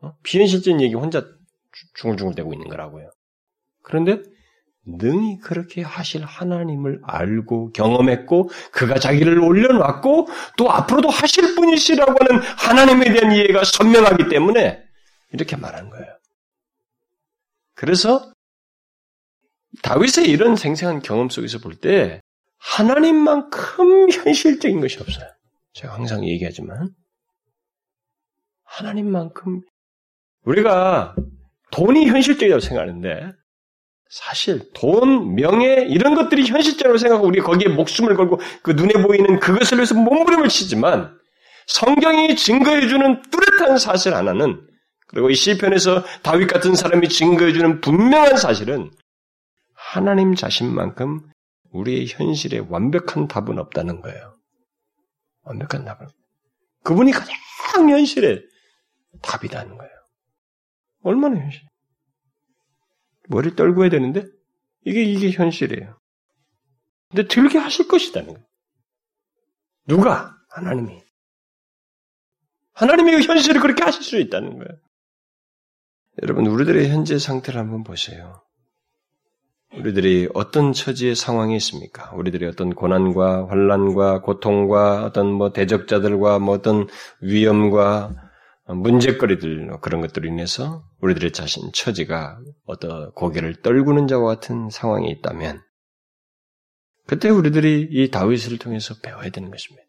[0.00, 0.16] 어?
[0.22, 1.24] 비현실적인 얘기 혼자
[1.94, 3.10] 중얼중얼대고 있는 거라고요.
[3.82, 4.22] 그런데
[4.84, 13.12] 능히 그렇게 하실 하나님을 알고 경험했고 그가 자기를 올려놨고 또 앞으로도 하실 분이시라고 하는 하나님에
[13.12, 14.82] 대한 이해가 선명하기 때문에
[15.32, 16.06] 이렇게 말하는 거예요.
[17.74, 18.32] 그래서
[19.82, 22.20] 다윗의 이런 생생한 경험 속에서 볼 때
[22.58, 25.26] 하나님만큼 현실적인 것이 없어요.
[25.72, 26.90] 제가 항상 얘기하지만
[28.72, 29.60] 하나님만큼
[30.44, 31.14] 우리가
[31.70, 33.32] 돈이 현실적이라고 생각하는데
[34.08, 39.78] 사실 돈, 명예 이런 것들이 현실적으로 생각하고 우리 거기에 목숨을 걸고 그 눈에 보이는 그것을
[39.78, 41.16] 위해서 몸부림을 치지만
[41.66, 44.66] 성경이 증거해주는 뚜렷한 사실 하나는
[45.06, 48.90] 그리고 이 시편에서 다윗 같은 사람이 증거해주는 분명한 사실은
[49.74, 51.20] 하나님 자신만큼
[51.72, 54.34] 우리의 현실에 완벽한 답은 없다는 거예요.
[55.44, 56.06] 완벽한 답은.
[56.84, 57.34] 그분이 가장
[57.88, 58.42] 현실에
[59.20, 59.92] 답이라는 거예요.
[61.02, 61.62] 얼마나 현실?
[63.28, 64.24] 머리 떨고 해야 되는데
[64.84, 65.98] 이게 이게 현실이에요.
[67.10, 68.46] 근데 들게 하실 것이다는 거예요.
[69.86, 70.34] 누가?
[70.50, 71.02] 하나님이.
[72.74, 74.80] 하나님이 현실을 그렇게 하실 수 있다는 거예요.
[76.22, 78.42] 여러분, 우리들의 현재 상태를 한번 보세요.
[79.74, 82.12] 우리들이 어떤 처지의 상황이 있습니까?
[82.14, 86.86] 우리들이 어떤 고난과 환란과 고통과 어떤 뭐 대적자들과 뭐 어떤
[87.22, 88.14] 위험과
[88.66, 95.62] 문제거리들 그런 것들로 인해서 우리들의 자신 처지가 어떤 고개를 떨구는 자와 같은 상황이 있다면
[97.06, 99.82] 그때 우리들이 이 다윗을 통해서 배워야 되는 것입니다.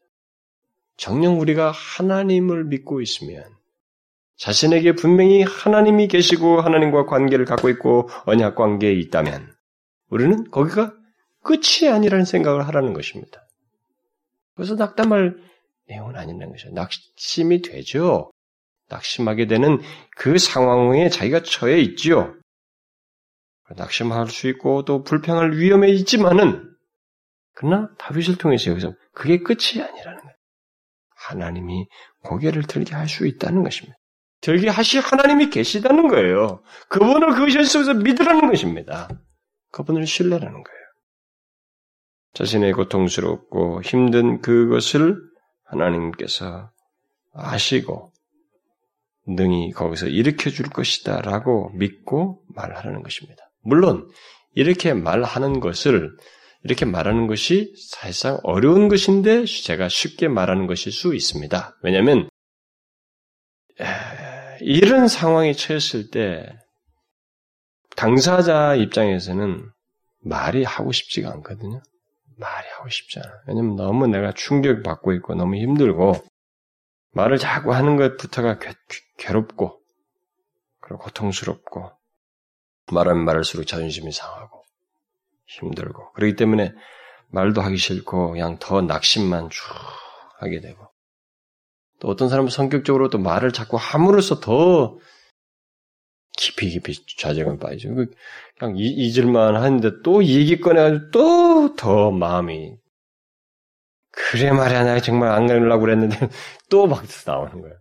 [0.98, 3.44] 정녕 우리가 하나님을 믿고 있으면
[4.38, 9.54] 자신에게 분명히 하나님이 계시고 하나님과 관계를 갖고 있고 언약 관계에 있다면
[10.10, 10.94] 우리는 거기가
[11.44, 13.48] 끝이 아니라는 생각을 하라는 것입니다.
[14.56, 15.38] 그래서 낙담할
[15.88, 16.72] 내용은 아니라는 것이죠.
[16.72, 18.32] 낙심이 되죠.
[18.94, 19.82] 낙심하게 되는
[20.16, 22.36] 그 상황에 자기가 처해 있지요.
[23.76, 26.72] 낙심할 수 있고 또 불평할 위험에 있지만은
[27.56, 30.36] 그러나 다윗을 통해서 여기서 그게 끝이 아니라는 거예요.
[31.16, 31.88] 하나님이
[32.24, 33.98] 고개를 들게 할 수 있다는 것입니다.
[34.42, 36.62] 들게 하시 하나님이 계시다는 거예요.
[36.90, 39.08] 그분을 그 현실 속에서 믿으라는 것입니다.
[39.72, 40.84] 그분을 신뢰라는 거예요.
[42.34, 45.18] 자신의 고통스럽고 힘든 그것을
[45.66, 46.72] 하나님께서
[47.34, 48.13] 아시고
[49.28, 53.44] 능히 거기서 일으켜 줄 것이다 라고 믿고 말하는 것입니다.
[53.62, 54.10] 물론
[54.56, 56.12] 이렇게 말하는 것을
[56.64, 61.78] 이렇게 말하는 것이 사실상 어려운 것인데 제가 쉽게 말하는 것일 수 있습니다.
[61.84, 62.30] 왜냐하면
[64.62, 66.48] 이런 상황에 처했을 때
[67.96, 69.70] 당사자 입장에서는
[70.22, 71.82] 말이 하고 싶지가 않거든요.
[72.38, 73.30] 말이 하고 싶지 않아.
[73.48, 76.14] 왜냐면 너무 내가 충격받고 있고 너무 힘들고
[77.14, 78.60] 말을 자꾸 하는 것부터가
[79.18, 79.80] 괴롭고
[80.80, 81.92] 그리고 고통스럽고
[82.92, 84.64] 말하면 말할수록 자존심이 상하고
[85.46, 86.74] 힘들고 그렇기 때문에
[87.30, 89.64] 말도 하기 싫고 그냥 더 낙심만 쭉
[90.40, 90.88] 하게 되고
[92.00, 94.98] 또 어떤 사람은 성격적으로 또 말을 자꾸 함으로써 더
[96.36, 97.94] 깊이 깊이 좌절감 빠지죠.
[97.94, 98.12] 그
[98.58, 102.76] 그냥 잊을만 하는데 또 얘기 꺼내가지고 또 더 마음이
[104.14, 106.30] 그래 말이야 나 정말 안 가려고 그랬는데
[106.70, 107.76] 또막 나오는 거예요.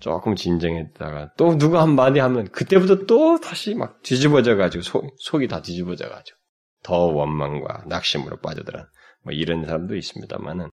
[0.00, 5.48] 조금 진정했다가 또 누가 한 마디 하면 그때부터 또 다시 막 뒤집어져 가지고 속, 속이
[5.48, 6.38] 다 뒤집어져 가지고
[6.84, 8.86] 더 원망과 낙심으로 빠져들어
[9.24, 10.70] 뭐 이런 사람도 있습니다만은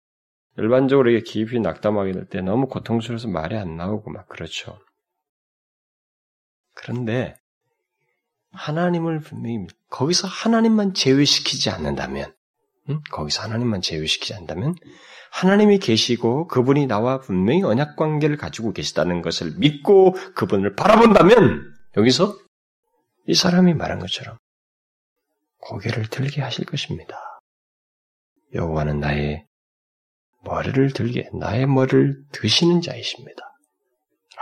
[0.59, 4.79] 일반적으로 이게 깊이 낙담하게 될 때 너무 고통스러워서 말이 안 나오고 막 그렇죠.
[6.75, 7.37] 그런데
[8.53, 12.33] 하나님을 분명히 거기서 하나님만 제외시키지 않는다면,
[12.89, 13.01] 응?
[13.11, 14.75] 거기서 하나님만 제외시키지 않는다면
[15.31, 22.37] 하나님이 계시고 그분이 나와 분명히 언약 관계를 가지고 계시다는 것을 믿고 그분을 바라본다면 여기서
[23.27, 24.39] 이 사람이 말한 것처럼
[25.59, 27.17] 고개를 들게 하실 것입니다.
[28.55, 29.45] 여호와는 나의
[30.45, 33.43] 머리를 들게 나의 머리를 드시는 자이십니다.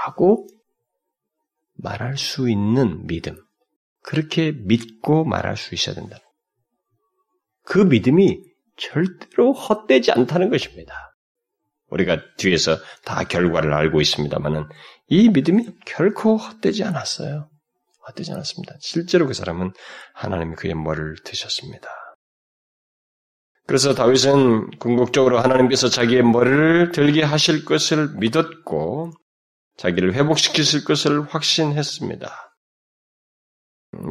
[0.04, 0.46] 라고
[1.74, 3.36] 말할 수 있는 믿음.
[4.02, 6.18] 그렇게 믿고 말할 수 있어야 된다.
[7.66, 8.40] 그 믿음이
[8.76, 10.94] 절대로 헛되지 않다는 것입니다.
[11.90, 14.64] 우리가 뒤에서 다 결과를 알고 있습니다만은
[15.08, 17.48] 이 믿음이 결코 헛되지 않았어요.
[18.08, 18.74] 헛되지 않았습니다.
[18.80, 19.72] 실제로 그 사람은
[20.14, 21.88] 하나님이 그의 머리를 드셨습니다.
[23.66, 29.10] 그래서 다윗은 궁극적으로 하나님께서 자기의 머리를 들게 하실 것을 믿었고
[29.76, 32.55] 자기를 회복시키실 것을 확신했습니다.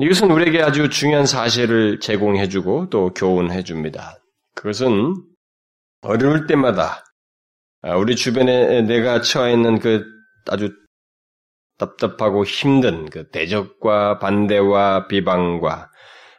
[0.01, 4.19] 이것은 우리에게 아주 중요한 사실을 제공해주고 또 교훈해줍니다.
[4.55, 5.15] 그것은
[6.01, 7.03] 어려울 때마다
[7.81, 10.05] 아, 우리 주변에 내가 처해 있는 그
[10.47, 10.73] 아주
[11.77, 15.89] 답답하고 힘든 그 대적과 반대와 비방과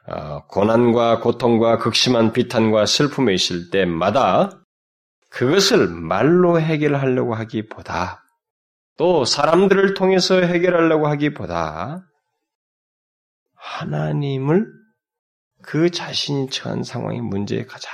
[0.09, 4.51] 어, 고난과 고통과 극심한 비탄과 슬픔에 있을 때마다
[5.31, 8.23] 그것을 말로 해결하려고 하기보다
[8.97, 12.07] 또 사람들을 통해서 해결하려고 하기보다
[13.67, 14.67] 하나님을
[15.63, 17.91] 그 자신이 처한 상황의 문제의 가장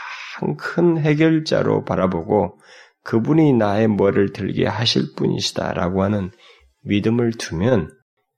[0.59, 2.59] 큰 해결자로 바라보고
[3.05, 6.31] 그분이 나의 머리를 들게 하실 분이시다라고 하는
[6.83, 7.91] 믿음을 두면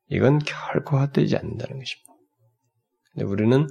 [0.08, 2.12] 이건 결코 헛되지 않는다는 것입니다.
[3.12, 3.66] 근데 우리는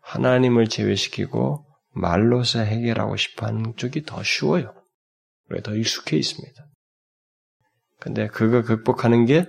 [0.00, 4.74] 하나님을 제외시키고 말로서 해결하고 싶어 하는 쪽이 더 쉬워요.
[5.50, 6.66] 우리가 더 익숙해 있습니다.
[8.00, 9.46] 근데 그거 극복하는 게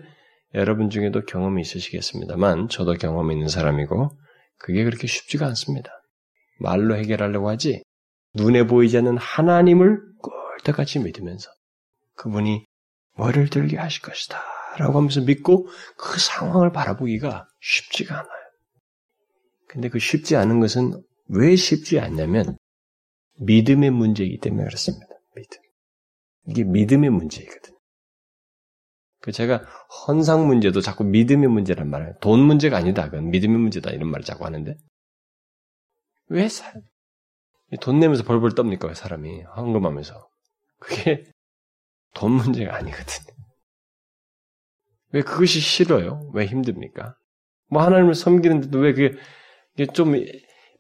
[0.54, 4.18] 여러분 중에도 경험이 있으시겠습니다만 저도 경험이 있는 사람이고
[4.58, 5.92] 그게 그렇게 쉽지가 않습니다.
[6.60, 7.84] 말로 해결하려고 하지
[8.36, 11.50] 눈에 보이지 않는 하나님을 꼴떡같이 믿으면서
[12.16, 12.66] 그분이
[13.16, 14.42] 뭐를 들게 하실 것이다
[14.78, 18.44] 라고 하면서 믿고 그 상황을 바라보기가 쉽지가 않아요.
[19.68, 22.58] 근데 그 쉽지 않은 것은 왜 쉽지 않냐면
[23.40, 25.08] 믿음의 문제이기 때문에 그렇습니다.
[25.36, 25.60] 믿음.
[26.48, 27.73] 이게 믿음의 문제이거든요.
[29.24, 29.62] 그 제가
[30.06, 33.06] 헌상 문제도 자꾸 믿음의 문제란 말을 돈 문제가 아니다.
[33.06, 34.76] 그건 믿음의 문제다 이런 말을 자꾸 하는데
[36.28, 36.74] 왜 사,
[37.80, 38.90] 돈 내면서 벌벌 떱니까?
[38.90, 40.28] 왜 사람이 헌금하면서
[40.78, 41.24] 그게
[42.14, 43.34] 돈 문제가 아니거든요.
[45.14, 46.30] 왜 그것이 싫어요?
[46.34, 47.16] 왜 힘듭니까?
[47.70, 50.16] 뭐 하나님을 섬기는데도 왜 그게 좀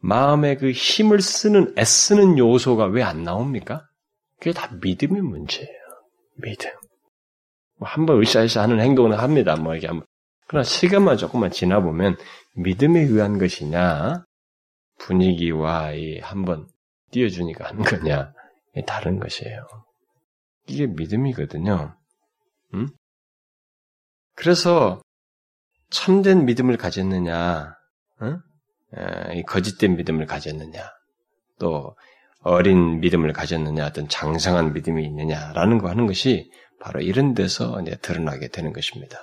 [0.02, 3.88] 마음에 그 힘을 쓰는 애쓰는 요소가 왜 안 나옵니까?
[4.38, 5.70] 그게 다 믿음의 문제예요.
[6.42, 6.83] 믿음.
[7.84, 9.58] 뭐 한번 으쌰으쌰 하는 행동을 합니다.
[9.58, 10.08] 뭐 이게 한번.
[10.48, 12.16] 그러나 시간만 조금만 지나보면
[12.56, 14.24] 믿음에 의한 것이냐,
[15.00, 16.68] 분위기와 이 한번
[17.12, 18.32] 띄워주니까 하는 거냐,
[18.88, 19.68] 다른 것이에요.
[20.68, 21.98] 이게 믿음이거든요.
[22.74, 22.88] 음?
[24.36, 25.02] 그래서
[25.90, 27.76] 참된 믿음을 가졌느냐,
[28.22, 28.40] 어?
[29.46, 30.90] 거짓된 믿음을 가졌느냐,
[31.60, 31.98] 또
[32.40, 36.50] 어린 믿음을 가졌느냐, 어떤 장성한 믿음이 있느냐라는 거 하는 것이
[36.84, 39.18] 바로 이런 데서 이제 드러나게 되는 것입니다.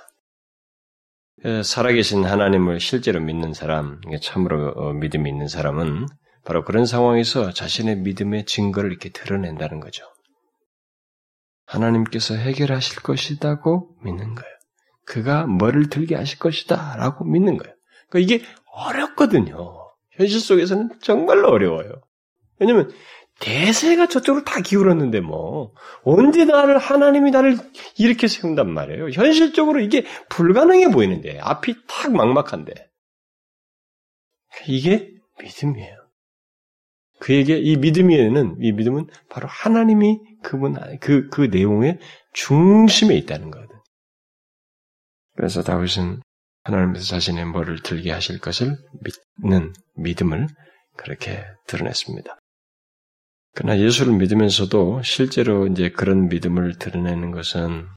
[1.63, 6.07] 살아계신 하나님을 실제로 믿는 사람, 참으로 어, 믿음이 있는 사람은
[6.43, 10.05] 바로 그런 상황에서 자신의 믿음의 증거를 이렇게 드러낸다는 거죠.
[11.67, 14.55] 하나님께서 해결하실 것이라고 믿는 거예요.
[15.05, 17.75] 그가 뭐를 들게 하실 것이다 라고 믿는 거예요.
[18.09, 19.55] 그러니까 이게 어렵거든요.
[20.13, 21.91] 현실 속에서는 정말로 어려워요.
[22.59, 22.91] 왜냐면
[23.41, 25.73] 대세가 저쪽으로 다 기울었는데 뭐
[26.03, 27.57] 언제 나를 하나님이 나를
[27.97, 29.09] 이렇게 세운단 말이에요.
[29.09, 32.73] 현실적으로 이게 불가능해 보이는데 앞이 탁 막막한데
[34.67, 35.11] 이게
[35.41, 35.97] 믿음이에요.
[37.19, 41.99] 그에게 이 믿음에는 이 믿음은 바로 하나님이 그분 그그 그 내용의
[42.33, 43.75] 중심에 있다는 거거든.
[45.35, 46.21] 그래서 다윗은
[46.63, 48.77] 하나님께서 자신의 뭐를 들게 하실 것을
[49.39, 50.47] 믿는 믿음을
[50.95, 52.40] 그렇게 드러냈습니다.
[53.53, 57.87] 그러나 예수를 믿으면서도 실제로 이제 그런 믿음을 드러내는 것은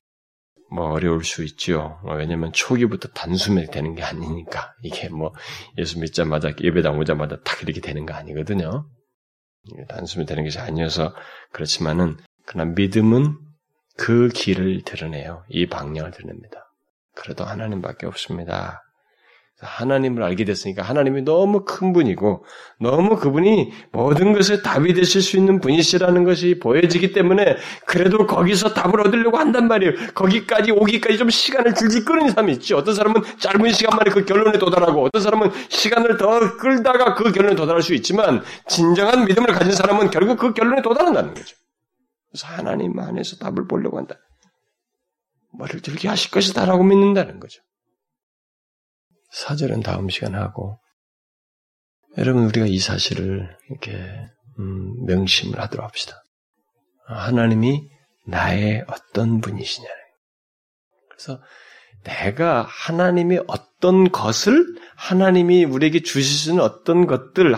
[0.71, 2.01] 뭐 어려울 수 있죠.
[2.05, 4.75] 왜냐면 초기부터 단숨에 되는 게 아니니까.
[4.83, 5.33] 이게 뭐
[5.79, 8.89] 예수 믿자마자 예배당 오자마자 딱 이렇게 되는 거 아니거든요.
[9.89, 11.15] 단숨에 되는 것이 아니어서
[11.53, 13.39] 그렇지만은 그러나 믿음은
[13.97, 15.45] 그 길을 드러내요.
[15.49, 16.69] 이 방향을 드러냅니다.
[17.15, 18.84] 그래도 하나님밖에 없습니다.
[19.67, 22.45] 하나님을 알게 됐으니까 하나님이 너무 큰 분이고
[22.81, 27.57] 너무 그분이 모든 것에 답이 되실 수 있는 분이시라는 것이 보여지기 때문에
[27.87, 29.93] 그래도 거기서 답을 얻으려고 한단 말이에요.
[30.15, 32.75] 거기까지 오기까지 좀 시간을 들지 끄는 사람이 있지.
[32.75, 37.57] 어떤 사람은 짧은 시간 만에 그 결론에 도달하고 어떤 사람은 시간을 더 끌다가 그 결론에
[37.57, 41.57] 도달할 수 있지만 진정한 믿음을 가진 사람은 결국 그 결론에 도달한다는 거죠.
[42.31, 44.17] 그래서 하나님 안에서 답을 보려고 한다.
[45.57, 47.63] 뭐를 들게 하실 것이다라고 믿는다는 거죠.
[49.35, 50.79] 사절은 다음 시간 하고
[52.17, 53.93] 여러분 우리가 이 사실을 이렇게
[54.59, 56.23] 음, 명심을 하도록 합시다.
[57.07, 57.91] 하나님이
[58.27, 59.89] 나의 어떤 분이시냐.
[61.11, 61.43] 그래서
[62.05, 66.01] 내가 하나님이 어떤 것을 하나님이 우리에게
[66.49, 67.55] 있는 어떤 것들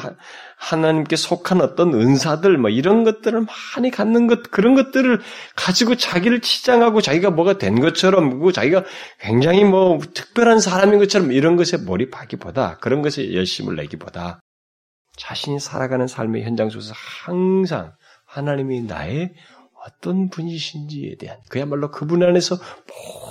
[0.57, 5.21] 하나님께 속한 어떤 은사들, 뭐 이런 것들을 많이 갖는 것, 그런 것들을
[5.55, 8.85] 가지고 자기를 치장하고 자기가 뭐가 된 것처럼, 그 자기가
[9.21, 14.41] 굉장히 뭐 특별한 사람인 것처럼 이런 것에 몰입하기보다, 그런 것에 열심을 내기보다,
[15.17, 17.93] 자신이 살아가는 삶의 현장 속에서 항상
[18.27, 19.35] 하나님이 나의
[19.87, 22.57] 어떤 분이신지에 대한, 그야말로 그분 안에서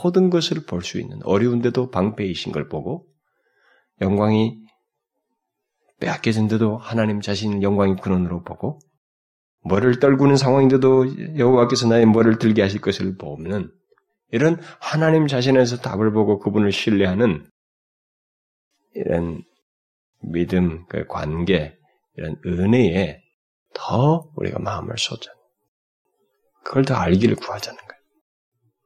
[0.04, 3.08] 모든 것을 볼 수 있는, 어려운데도 방패이신 걸 보고,
[4.02, 4.60] 영광이
[6.00, 8.80] 빼앗겨진데도 하나님 자신 영광의 근원으로 보고
[9.64, 13.72] 뭐를 떨구는 상황인데도 여호와께서 나의 뭐를 들게 하실 것을 보면
[14.32, 17.48] 이런 하나님 자신에서 답을 보고 그분을 신뢰하는
[18.94, 19.44] 이런
[20.22, 21.78] 믿음, 그 관계,
[22.18, 23.22] 이런 은혜에
[23.74, 25.32] 더 우리가 마음을 쏟자.
[26.66, 28.02] 그걸 더 알기를 구하자는 거예요.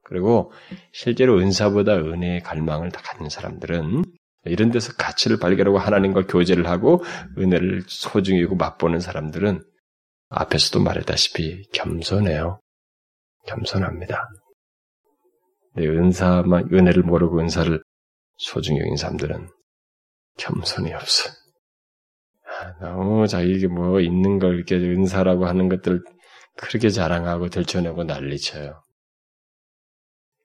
[0.04, 0.52] 그리고
[0.92, 4.04] 실제로 은사보다 은혜의 갈망을 다 갖는 사람들은
[4.46, 7.04] 이런 데서 가치를 발견하고 하나님과 교제를 하고
[7.38, 9.64] 은혜를 소중히 고 맛보는 사람들은
[10.30, 12.60] 앞에서도 말했다시피 겸손해요.
[13.48, 14.28] 겸손합니다.
[15.76, 17.82] 내 은사만 은혜를 모르고 은사를
[18.38, 19.48] 소중히 여긴 사람들은
[20.38, 21.30] 겸손이 없어.
[22.46, 26.04] 아, 너무 자기에게 뭐 있는 걸 이렇게 은사라고 하는 것들
[26.62, 28.84] 그렇게 자랑하고 들춰내고 난리쳐요.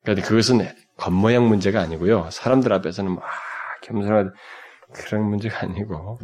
[0.02, 0.60] 그런데 그것은
[0.96, 2.30] 겉모양 문제가 아니고요.
[2.30, 3.24] 사람들 앞에서는 막
[3.82, 4.32] 겸손한
[4.92, 6.20] 그런 문제가 아니고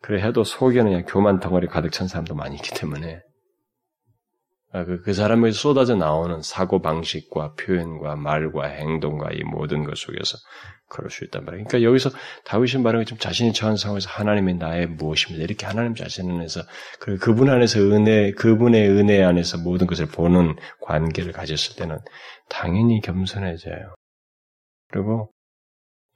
[0.00, 3.20] 그래 해도 속에는 그냥 교만 덩어리 가득 찬 사람도 많이 있기 때문에 아,
[4.70, 10.36] 그, 그 사람에게 쏟아져 나오는 사고 방식과 표현과 말과 행동과 이 모든 것 속에서
[10.88, 11.66] 그럴 수 있단 말이에요.
[11.66, 12.10] 그러니까 여기서
[12.44, 15.44] 다윗이 말하는 좀 자신이 처한 상황에서 하나님의 나의 무엇입니다.
[15.44, 16.62] 이렇게 하나님 자신 안에서
[17.00, 21.98] 그 그분 안에서 은혜, 그분의 은혜 안에서 모든 것을 보는 관계를 가졌을 때는
[22.48, 23.94] 당연히 겸손해져요.
[24.90, 25.30] 그리고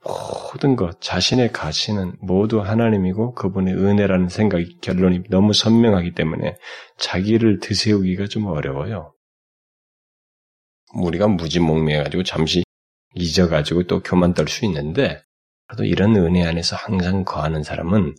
[0.05, 6.57] 모든 것, 자신의 가치는 모두 하나님이고 그분의 은혜라는 생각이 결론이 너무 선명하기 때문에
[6.99, 9.15] 자기를 드세우기가 좀 어려워요.
[10.95, 12.65] 우리가 무지몽매해가지고 잠시
[13.15, 15.23] 잊어가지고 또 교만 떨 수 있는데
[15.67, 18.15] 그래도 이런 은혜 안에서 항상 거하는 사람은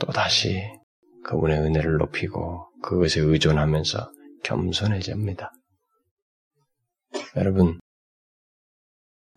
[0.00, 0.62] 또 다시
[1.24, 4.12] 그분의 은혜를 높이고 그것에 의존하면서
[4.42, 5.52] 겸손해집니다.
[7.36, 7.80] 여러분,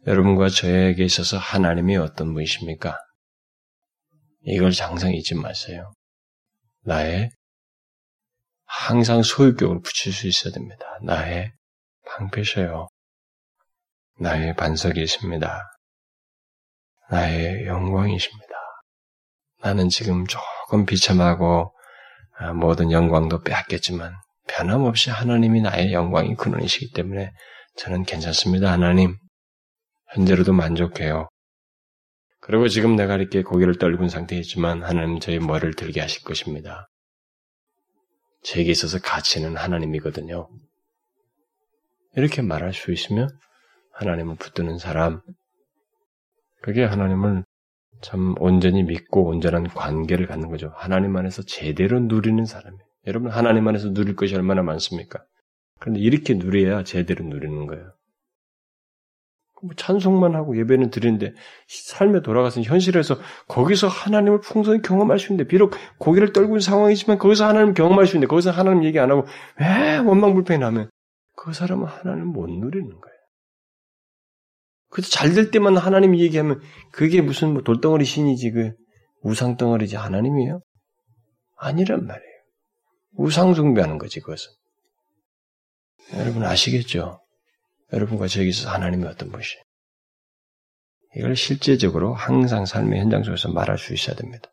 [0.07, 2.97] 여러분과 저에게 있어서 하나님이 어떤 분이십니까?
[4.43, 5.91] 이걸 항상 잊지 마세요.
[6.83, 7.31] 나의
[8.65, 10.85] 항상 소유격을 붙일 수 있어야 됩니다.
[11.03, 11.51] 나의
[12.05, 12.87] 방패셔요.
[14.19, 15.61] 나의 반석이십니다.
[17.09, 18.53] 나의 영광이십니다.
[19.61, 21.73] 나는 지금 조금 비참하고
[22.37, 24.13] 아, 모든 영광도 빼앗겼지만
[24.47, 27.31] 변함없이 하나님이 나의 영광이 근원이시기 때문에
[27.75, 28.71] 저는 괜찮습니다.
[28.71, 29.17] 하나님.
[30.13, 31.27] 현재로도 만족해요.
[32.41, 36.89] 그리고 지금 내가 이렇게 고개를 떨군 상태이지만 하나님 저희 머리를 들게 하실 것입니다.
[38.41, 40.49] 제게 있어서 가치는 하나님이거든요.
[42.15, 43.29] 이렇게 말할 수 있으면
[43.93, 45.21] 하나님을 붙드는 사람,
[46.61, 47.43] 그게 하나님을
[48.01, 50.71] 참 온전히 믿고 온전한 관계를 갖는 거죠.
[50.75, 52.83] 하나님 안에서 제대로 누리는 사람이에요.
[53.07, 55.23] 여러분 하나님 안에서 누릴 것이 얼마나 많습니까?
[55.79, 57.93] 그런데 이렇게 누려야 제대로 누리는 거예요.
[59.61, 61.33] 뭐 찬송만 하고 예배는 드리는데
[61.67, 67.73] 삶에 돌아가서 현실에서 거기서 하나님을 풍성히 경험할 수 있는데 비록 고개를 떨군 상황이지만 거기서 하나님
[67.73, 69.25] 경험할 수 있는데 거기서 하나님 얘기 안 하고
[69.59, 70.89] 왜 원망불평이 나면
[71.35, 73.19] 그 사람은 하나님 못 누리는 거예요.
[74.89, 78.71] 그래서 잘 될 때만 하나님 얘기하면 그게 무슨 뭐 돌덩어리 신이지 그
[79.21, 80.61] 우상 덩어리지 하나님이에요?
[81.57, 82.33] 아니란 말이에요.
[83.13, 84.51] 우상 숭배하는 거지 그것은.
[86.15, 87.19] 여러분 아시겠죠?
[87.93, 89.57] 여러분과 저에게 있어서 하나님이 어떤 분이시
[91.15, 94.49] 이걸 실제적으로 항상 삶의 현장 속에서 말할 수 있어야 됩니다.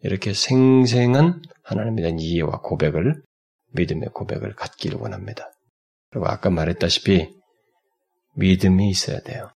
[0.00, 3.22] 이렇게 생생한 하나님에 대한 이해와 고백을,
[3.74, 5.50] 믿음의 고백을 갖기를 원합니다.
[6.10, 7.28] 그리고 아까 말했다시피
[8.34, 9.50] 믿음이 있어야 돼요.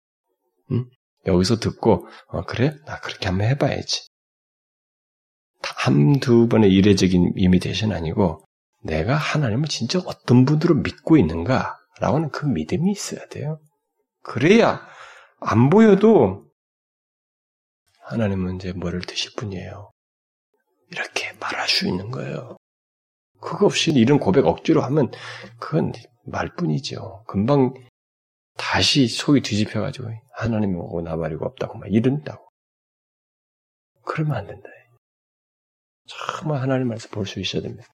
[0.71, 0.85] 응?
[1.25, 2.75] 여기서 듣고, 어, 그래?
[2.85, 4.07] 나 그렇게 한번 해봐야지.
[5.61, 8.45] 한두 번의 이례적인 이미테이션 아니고,
[8.83, 11.75] 내가 하나님을 진짜 어떤 분으로 믿고 있는가?
[11.99, 13.59] 라고 하는 그 믿음이 있어야 돼요.
[14.21, 14.85] 그래야
[15.39, 16.49] 안 보여도
[18.01, 19.91] 하나님은 이제 뭐를 드실 분이에요.
[20.91, 22.57] 이렇게 말할 수 있는 거예요.
[23.41, 25.11] 그거 없이 이런 고백 억지로 하면
[25.59, 25.93] 그건
[26.25, 27.23] 말뿐이죠.
[27.27, 27.73] 금방
[28.57, 32.47] 다시 속이 뒤집혀가지고 하나님이 오고 나발이고 없다고 막 이른다고.
[34.03, 34.69] 그러면 안 된다.
[36.07, 37.87] 정말 하나님 말씀 볼 수 있어야 됩니다.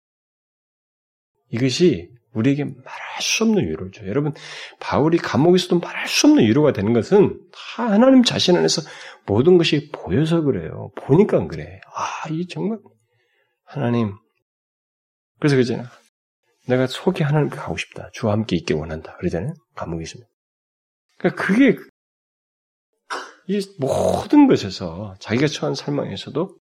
[1.49, 4.09] 이것이 우리에게 말할 수 없는 줘요.
[4.09, 4.33] 여러분,
[4.79, 8.81] 바울이 감옥에서도 말할 수 없는 위로가 되는 것은 다 하나님 자신 안에서
[9.25, 10.91] 모든 것이 보여서 그래요.
[10.95, 11.81] 보니까 그래.
[11.93, 12.79] 아, 이 정말
[13.65, 14.13] 하나님.
[15.39, 15.83] 그래서 그잖아.
[16.67, 18.09] 내가 속에 하나님께 가고 싶다.
[18.13, 19.17] 주와 함께 있길 원한다.
[19.17, 19.53] 그러잖아요.
[19.75, 20.25] 감옥에 있으면.
[21.17, 21.75] 그러니까 그게
[23.47, 26.55] 이 모든 것에서 자기가 처한 살망에서도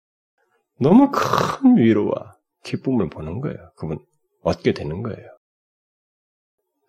[0.79, 3.57] 너무 큰 위로와 기쁨을 보는 거예요.
[3.75, 3.99] 그분
[4.41, 5.36] 얻게 되는 거예요.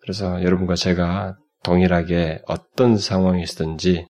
[0.01, 4.07] 그래서 여러분과 제가 동일하게 어떤 상황이든지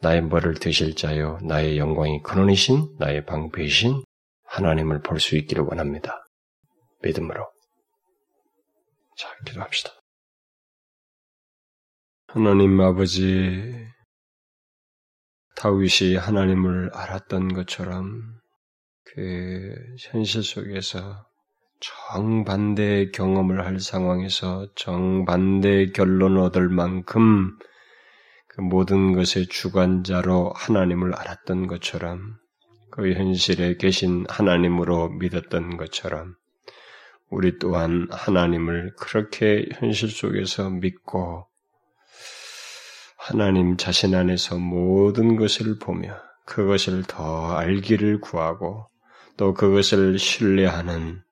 [0.00, 4.02] 나의 뭐를 드실 자요, 나의 영광이 근원이신, 나의 방패이신
[4.44, 6.24] 하나님을 볼 수 있기를 원합니다.
[7.02, 7.50] 믿음으로.
[9.16, 9.90] 자, 기도합시다.
[12.28, 13.86] 하나님 아버지,
[15.56, 18.22] 다윗이 하나님을 알았던 것처럼
[19.04, 21.26] 그 현실 속에서
[21.80, 27.58] 정반대의 경험을 할 상황에서 정반대의 결론을 얻을 만큼
[28.46, 32.36] 그 모든 것의 주관자로 하나님을 알았던 것처럼
[32.90, 36.34] 그 현실에 계신 하나님으로 믿었던 것처럼
[37.30, 41.46] 우리 또한 하나님을 그렇게 현실 속에서 믿고
[43.16, 48.88] 하나님 자신 안에서 모든 것을 보며 그것을 더 알기를 구하고
[49.36, 51.22] 또 그것을 신뢰하는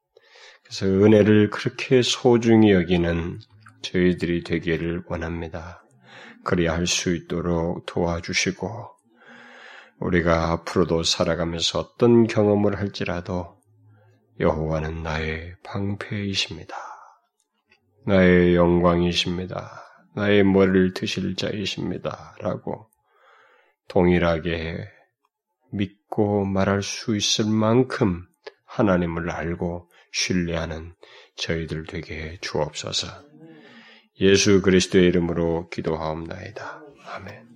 [0.68, 3.40] 그래서 은혜를 그렇게 소중히 여기는
[3.80, 5.82] 저희들이 되기를 원합니다.
[6.44, 8.90] 그리야 할 수 있도록 도와주시고
[10.00, 13.56] 우리가 앞으로도 살아가면서 어떤 경험을 할지라도
[14.40, 16.76] 여호와는 나의 방패이십니다.
[18.06, 19.82] 나의 영광이십니다.
[20.14, 22.36] 나의 머리를 드실 자이십니다.
[22.40, 22.90] 라고
[23.88, 24.86] 동일하게
[25.72, 28.26] 믿고 말할 수 있을 만큼
[28.66, 29.88] 하나님을 알고
[30.18, 30.94] 신뢰하는
[31.36, 33.06] 저희들 되게 주옵소서.
[34.20, 36.82] 예수 그리스도의 이름으로 기도하옵나이다.
[37.04, 37.47] 아멘.